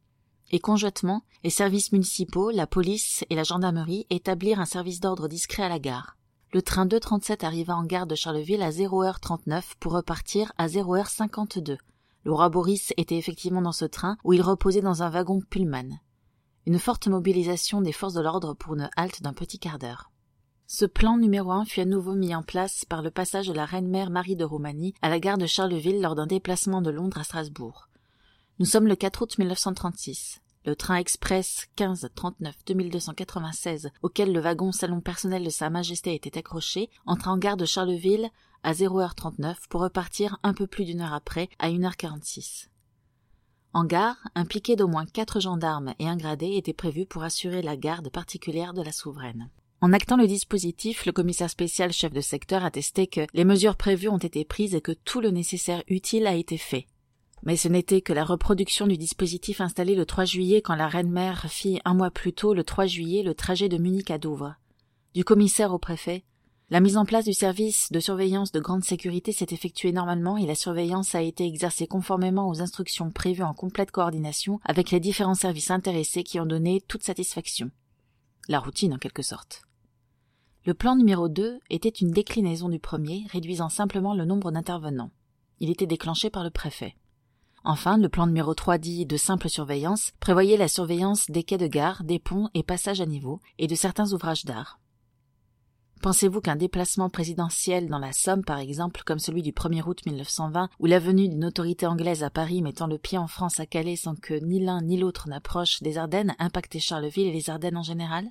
[0.50, 5.64] Et conjointement, les services municipaux, la police et la gendarmerie établirent un service d'ordre discret
[5.64, 6.18] à la gare.
[6.52, 11.78] Le train 237 arriva en gare de Charleville à 0h39 pour repartir à 0h52.
[12.24, 16.00] Le roi Boris était effectivement dans ce train où il reposait dans un wagon Pullman.
[16.66, 20.11] Une forte mobilisation des forces de l'ordre pour une halte d'un petit quart d'heure.
[20.74, 23.66] Ce plan numéro un fut à nouveau mis en place par le passage de la
[23.66, 27.26] reine-mère Marie de Roumanie à la gare de Charleville lors d'un déplacement de Londres à
[27.26, 27.90] Strasbourg.
[28.58, 30.40] Nous sommes le 4 août 1936.
[30.64, 36.90] Le train express 1539 2296 auquel le wagon salon personnel de Sa Majesté était accroché
[37.06, 38.30] entra en gare de Charleville
[38.64, 42.70] à 0h39 pour repartir un peu plus d'une heure après à 1h46.
[43.74, 47.62] En gare, un piquet d'au moins quatre gendarmes et un gradé était prévu pour assurer
[47.62, 49.50] la garde particulière de la souveraine.
[49.84, 54.10] En actant le dispositif, le commissaire spécial chef de secteur attestait que les mesures prévues
[54.10, 56.86] ont été prises et que tout le nécessaire utile a été fait.
[57.42, 61.48] Mais ce n'était que la reproduction du dispositif installé le 3 juillet quand la reine-mère
[61.50, 64.54] fit un mois plus tôt, le 3 juillet, le trajet de Munich à Douvres.
[65.16, 66.26] Du commissaire au préfet,
[66.70, 70.46] la mise en place du service de surveillance de grande sécurité s'est effectuée normalement et
[70.46, 75.34] la surveillance a été exercée conformément aux instructions prévues en complète coordination avec les différents
[75.34, 77.72] services intéressés qui ont donné toute satisfaction.
[78.48, 79.64] La routine en quelque sorte.
[80.64, 85.10] Le plan numéro 2 était une déclinaison du premier, réduisant simplement le nombre d'intervenants.
[85.60, 86.96] Il était déclenché par le préfet.
[87.64, 91.66] Enfin, le plan numéro 3 dit de simple surveillance prévoyait la surveillance des quais de
[91.66, 94.80] gare, des ponts et passages à niveau, et de certains ouvrages d'art.
[96.04, 100.70] Pensez-vous qu'un déplacement présidentiel dans la Somme, par exemple, comme celui du 1er août 1920,
[100.80, 103.96] ou la venue d'une autorité anglaise à Paris mettant le pied en France à Calais
[103.96, 107.84] sans que ni l'un ni l'autre n'approche des Ardennes, impactait Charleville et les Ardennes en
[107.84, 108.28] général?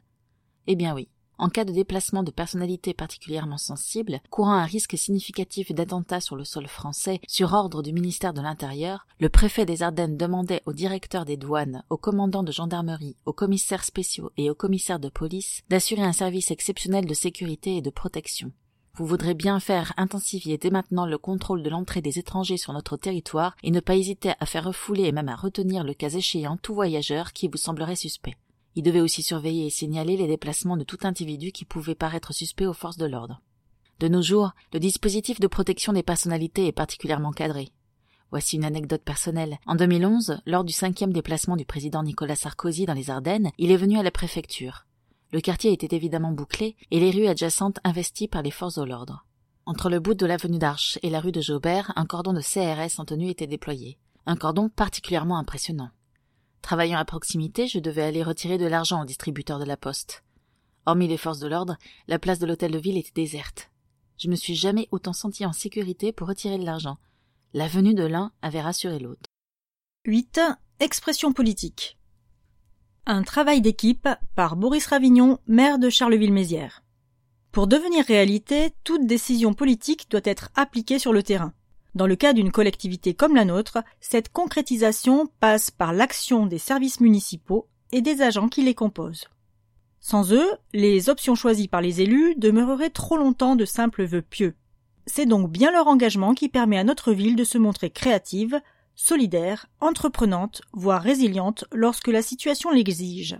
[0.68, 1.08] Eh bien oui.
[1.40, 6.44] En cas de déplacement de personnalités particulièrement sensibles, courant un risque significatif d'attentat sur le
[6.44, 11.24] sol français sur ordre du ministère de l'Intérieur, le préfet des Ardennes demandait au directeur
[11.24, 16.02] des douanes, aux commandants de gendarmerie, aux commissaires spéciaux et aux commissaires de police d'assurer
[16.02, 18.52] un service exceptionnel de sécurité et de protection.
[18.94, 22.98] Vous voudrez bien faire intensifier dès maintenant le contrôle de l'entrée des étrangers sur notre
[22.98, 26.58] territoire et ne pas hésiter à faire refouler et même à retenir le cas échéant
[26.58, 28.36] tout voyageur qui vous semblerait suspect.
[28.76, 32.66] Il devait aussi surveiller et signaler les déplacements de tout individu qui pouvait paraître suspect
[32.66, 33.40] aux forces de l'ordre.
[33.98, 37.68] De nos jours, le dispositif de protection des personnalités est particulièrement cadré.
[38.30, 39.58] Voici une anecdote personnelle.
[39.66, 43.76] En 2011, lors du cinquième déplacement du président Nicolas Sarkozy dans les Ardennes, il est
[43.76, 44.86] venu à la préfecture.
[45.32, 49.26] Le quartier était évidemment bouclé et les rues adjacentes investies par les forces de l'ordre.
[49.66, 52.98] Entre le bout de l'avenue d'Arche et la rue de Jaubert, un cordon de CRS
[52.98, 53.98] en tenue était déployé.
[54.26, 55.90] Un cordon particulièrement impressionnant.
[56.62, 60.22] Travaillant à proximité, je devais aller retirer de l'argent au distributeur de la poste.
[60.86, 61.76] Hormis les forces de l'ordre,
[62.08, 63.70] la place de l'hôtel de ville était déserte.
[64.18, 66.98] Je me suis jamais autant senti en sécurité pour retirer de l'argent.
[67.54, 69.30] La venue de l'un avait rassuré l'autre.
[70.04, 70.40] 8.
[70.78, 71.98] Expression politique.
[73.06, 76.82] Un travail d'équipe par Boris Ravignon, maire de Charleville-Mézières.
[77.50, 81.52] Pour devenir réalité, toute décision politique doit être appliquée sur le terrain.
[81.94, 87.00] Dans le cas d'une collectivité comme la nôtre, cette concrétisation passe par l'action des services
[87.00, 89.28] municipaux et des agents qui les composent.
[90.00, 94.54] Sans eux, les options choisies par les élus demeureraient trop longtemps de simples vœux pieux.
[95.06, 98.60] C'est donc bien leur engagement qui permet à notre ville de se montrer créative,
[98.94, 103.38] solidaire, entreprenante, voire résiliente lorsque la situation l'exige.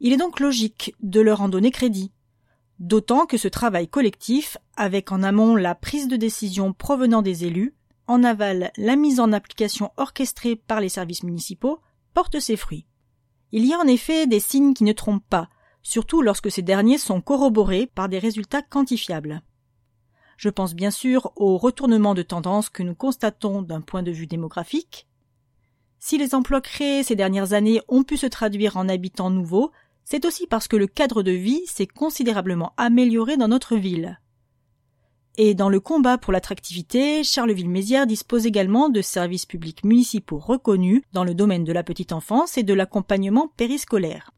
[0.00, 2.12] Il est donc logique de leur en donner crédit,
[2.78, 7.74] D'autant que ce travail collectif, avec en amont la prise de décision provenant des élus,
[8.06, 11.80] en aval la mise en application orchestrée par les services municipaux,
[12.12, 12.86] porte ses fruits.
[13.52, 15.48] Il y a en effet des signes qui ne trompent pas,
[15.82, 19.42] surtout lorsque ces derniers sont corroborés par des résultats quantifiables.
[20.36, 24.26] Je pense bien sûr au retournement de tendance que nous constatons d'un point de vue
[24.26, 25.06] démographique.
[25.98, 29.72] Si les emplois créés ces dernières années ont pu se traduire en habitants nouveaux,
[30.06, 34.20] c'est aussi parce que le cadre de vie s'est considérablement amélioré dans notre ville.
[35.36, 41.24] Et dans le combat pour l'attractivité, Charleville-Mézières dispose également de services publics municipaux reconnus dans
[41.24, 44.30] le domaine de la petite enfance et de l'accompagnement périscolaire.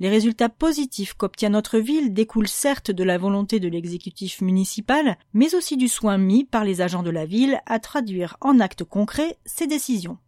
[0.00, 5.54] Les résultats positifs qu'obtient notre ville découlent certes de la volonté de l'exécutif municipal, mais
[5.54, 9.38] aussi du soin mis par les agents de la ville à traduire en actes concrets
[9.46, 10.18] ces décisions.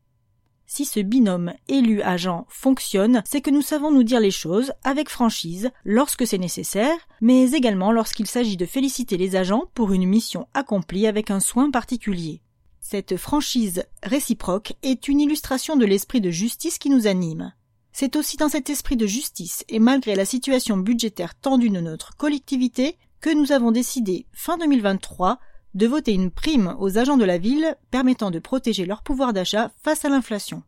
[0.74, 5.70] Si ce binôme élu-agent fonctionne, c'est que nous savons nous dire les choses avec franchise
[5.84, 11.06] lorsque c'est nécessaire, mais également lorsqu'il s'agit de féliciter les agents pour une mission accomplie
[11.06, 12.40] avec un soin particulier.
[12.80, 17.52] Cette franchise réciproque est une illustration de l'esprit de justice qui nous anime.
[17.92, 22.16] C'est aussi dans cet esprit de justice et malgré la situation budgétaire tendue de notre
[22.16, 25.38] collectivité que nous avons décidé fin 2023
[25.74, 29.72] de voter une prime aux agents de la ville permettant de protéger leur pouvoir d'achat
[29.82, 30.62] face à l'inflation.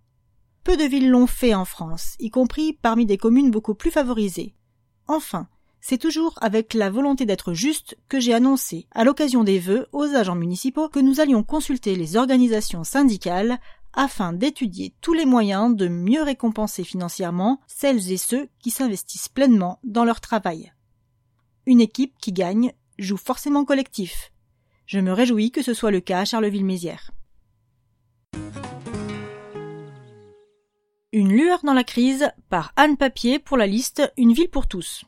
[0.65, 4.55] Peu de villes l'ont fait en France, y compris parmi des communes beaucoup plus favorisées.
[5.07, 5.49] Enfin,
[5.81, 10.15] c'est toujours avec la volonté d'être juste que j'ai annoncé, à l'occasion des vœux aux
[10.15, 13.61] agents municipaux, que nous allions consulter les organisations syndicales
[13.93, 19.79] afin d'étudier tous les moyens de mieux récompenser financièrement celles et ceux qui s'investissent pleinement
[19.85, 20.73] dans leur travail.
[21.67, 24.33] Une équipe qui gagne joue forcément collectif.
[24.87, 27.11] Je me réjouis que ce soit le cas à Charleville-Mézières.
[31.13, 35.05] Une lueur dans la crise par Anne Papier pour la liste Une ville pour tous.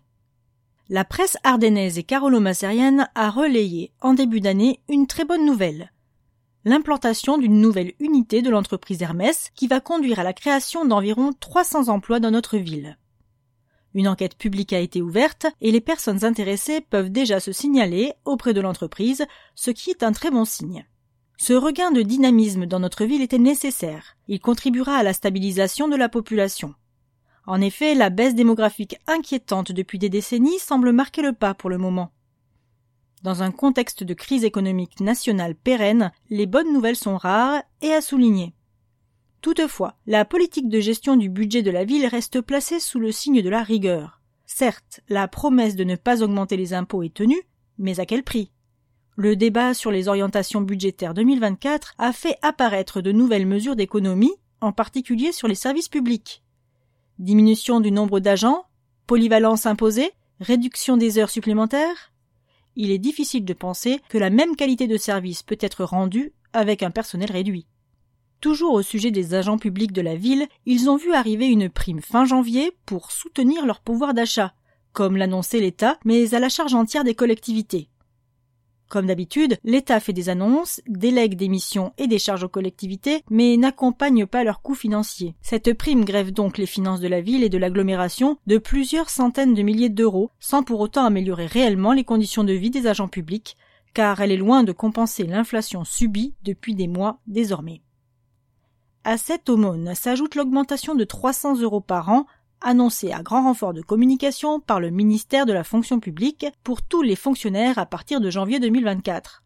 [0.88, 5.92] La presse ardennaise et carolo-massérienne a relayé en début d'année une très bonne nouvelle.
[6.64, 11.88] L'implantation d'une nouvelle unité de l'entreprise Hermès qui va conduire à la création d'environ 300
[11.88, 12.96] emplois dans notre ville.
[13.96, 18.52] Une enquête publique a été ouverte et les personnes intéressées peuvent déjà se signaler auprès
[18.52, 19.24] de l'entreprise,
[19.54, 20.84] ce qui est un très bon signe.
[21.38, 24.18] Ce regain de dynamisme dans notre ville était nécessaire.
[24.28, 26.74] Il contribuera à la stabilisation de la population.
[27.46, 31.78] En effet, la baisse démographique inquiétante depuis des décennies semble marquer le pas pour le
[31.78, 32.12] moment.
[33.22, 38.02] Dans un contexte de crise économique nationale pérenne, les bonnes nouvelles sont rares et à
[38.02, 38.55] souligner.
[39.46, 43.42] Toutefois, la politique de gestion du budget de la ville reste placée sous le signe
[43.42, 44.20] de la rigueur.
[44.44, 47.40] Certes, la promesse de ne pas augmenter les impôts est tenue,
[47.78, 48.50] mais à quel prix?
[49.14, 54.72] Le débat sur les orientations budgétaires 2024 a fait apparaître de nouvelles mesures d'économie, en
[54.72, 56.42] particulier sur les services publics.
[57.20, 58.64] Diminution du nombre d'agents,
[59.06, 60.10] polyvalence imposée,
[60.40, 62.12] réduction des heures supplémentaires?
[62.74, 66.82] Il est difficile de penser que la même qualité de service peut être rendue avec
[66.82, 67.68] un personnel réduit.
[68.40, 72.00] Toujours au sujet des agents publics de la ville, ils ont vu arriver une prime
[72.00, 74.54] fin janvier pour soutenir leur pouvoir d'achat,
[74.92, 77.88] comme l'annonçait l'État, mais à la charge entière des collectivités.
[78.88, 83.56] Comme d'habitude, l'État fait des annonces, délègue des missions et des charges aux collectivités, mais
[83.56, 85.34] n'accompagne pas leurs coûts financiers.
[85.42, 89.54] Cette prime grève donc les finances de la ville et de l'agglomération de plusieurs centaines
[89.54, 93.56] de milliers d'euros, sans pour autant améliorer réellement les conditions de vie des agents publics,
[93.92, 97.82] car elle est loin de compenser l'inflation subie depuis des mois désormais.
[99.08, 102.26] À cette aumône s'ajoute l'augmentation de 300 euros par an
[102.60, 107.02] annoncée à grand renfort de communication par le ministère de la fonction publique pour tous
[107.02, 109.44] les fonctionnaires à partir de janvier 2024.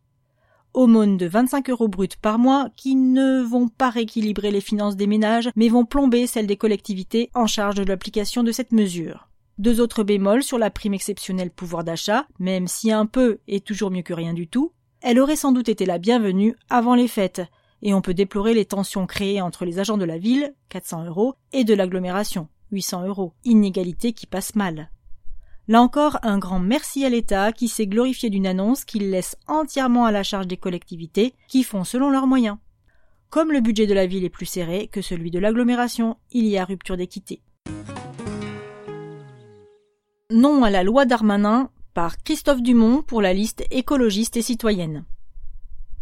[0.72, 5.06] Aumône de 25 euros bruts par mois qui ne vont pas rééquilibrer les finances des
[5.06, 9.28] ménages mais vont plomber celles des collectivités en charge de l'application de cette mesure.
[9.58, 13.90] Deux autres bémols sur la prime exceptionnelle pouvoir d'achat, même si un peu est toujours
[13.90, 14.72] mieux que rien du tout,
[15.02, 17.42] elle aurait sans doute été la bienvenue avant les fêtes,
[17.82, 21.34] et on peut déplorer les tensions créées entre les agents de la ville, 400 euros,
[21.52, 24.90] et de l'agglomération, 800 euros, inégalité qui passe mal.
[25.68, 30.04] Là encore, un grand merci à l'État qui s'est glorifié d'une annonce qu'il laisse entièrement
[30.04, 32.58] à la charge des collectivités qui font selon leurs moyens.
[33.28, 36.58] Comme le budget de la ville est plus serré que celui de l'agglomération, il y
[36.58, 37.40] a rupture d'équité.
[40.32, 45.04] Non à la loi Darmanin par Christophe Dumont pour la liste écologiste et citoyenne.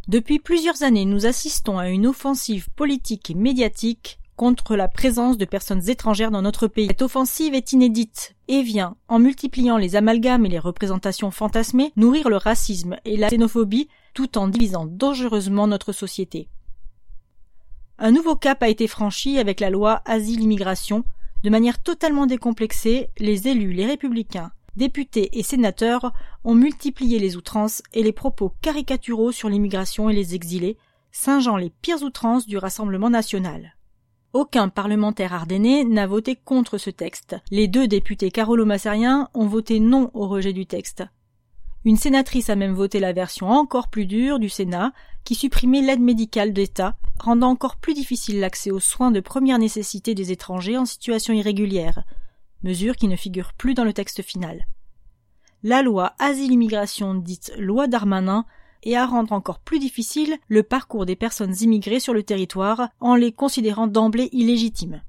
[0.09, 5.45] Depuis plusieurs années, nous assistons à une offensive politique et médiatique contre la présence de
[5.45, 6.87] personnes étrangères dans notre pays.
[6.87, 12.31] Cette offensive est inédite et vient, en multipliant les amalgames et les représentations fantasmées, nourrir
[12.31, 16.49] le racisme et la xénophobie tout en divisant dangereusement notre société.
[17.99, 21.05] Un nouveau cap a été franchi avec la loi Asile-Immigration.
[21.43, 26.13] De manière totalement décomplexée, les élus, les républicains, députés et sénateurs
[26.45, 30.79] ont multiplié les outrances et les propos caricaturaux sur l'immigration et les exilés,
[31.13, 33.75] singeant les pires outrances du Rassemblement national.
[34.33, 37.37] Aucun parlementaire ardennais n'a voté contre ce texte.
[37.51, 41.05] Les deux députés carolo-massariens ont voté non au rejet du texte.
[41.85, 44.93] Une sénatrice a même voté la version encore plus dure du Sénat
[45.25, 50.15] qui supprimait l'aide médicale d'État, rendant encore plus difficile l'accès aux soins de première nécessité
[50.15, 52.05] des étrangers en situation irrégulière,
[52.63, 54.67] mesure qui ne figure plus dans le texte final.
[55.63, 58.47] La loi Asile-Immigration dite loi Darmanin
[58.85, 63.17] et à rendre encore plus difficile le parcours des personnes immigrées sur le territoire en
[63.17, 65.03] les considérant d'emblée illégitimes.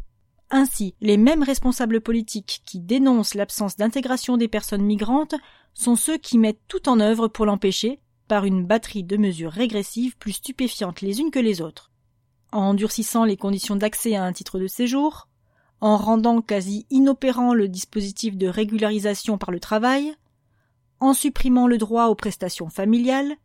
[0.51, 5.35] Ainsi, les mêmes responsables politiques qui dénoncent l'absence d'intégration des personnes migrantes
[5.75, 10.17] sont ceux qui mettent tout en œuvre pour l'empêcher, par une batterie de mesures régressives
[10.17, 11.91] plus stupéfiantes les unes que les autres.
[12.51, 15.28] En durcissant les conditions d'accès à un titre de séjour,
[15.81, 20.13] en rendant quasi inopérant le dispositif de régularisation par le travail,
[20.99, 23.35] en supprimant le droit aux prestations familiales,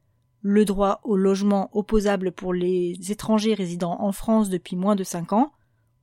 [0.42, 5.32] le droit au logement opposable pour les étrangers résidant en France depuis moins de cinq
[5.32, 5.52] ans,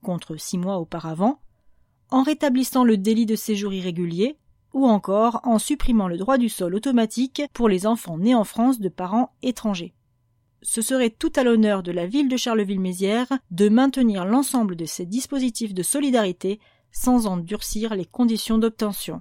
[0.02, 1.40] contre six mois auparavant,
[2.10, 4.36] en rétablissant le délit de séjour irrégulier,
[4.72, 8.80] ou encore en supprimant le droit du sol automatique pour les enfants nés en France
[8.80, 9.94] de parents étrangers.
[10.62, 15.04] Ce serait tout à l'honneur de la ville de Charleville-Mézières de maintenir l'ensemble de ces
[15.04, 16.60] dispositifs de solidarité
[16.92, 19.20] sans en durcir les conditions d'obtention.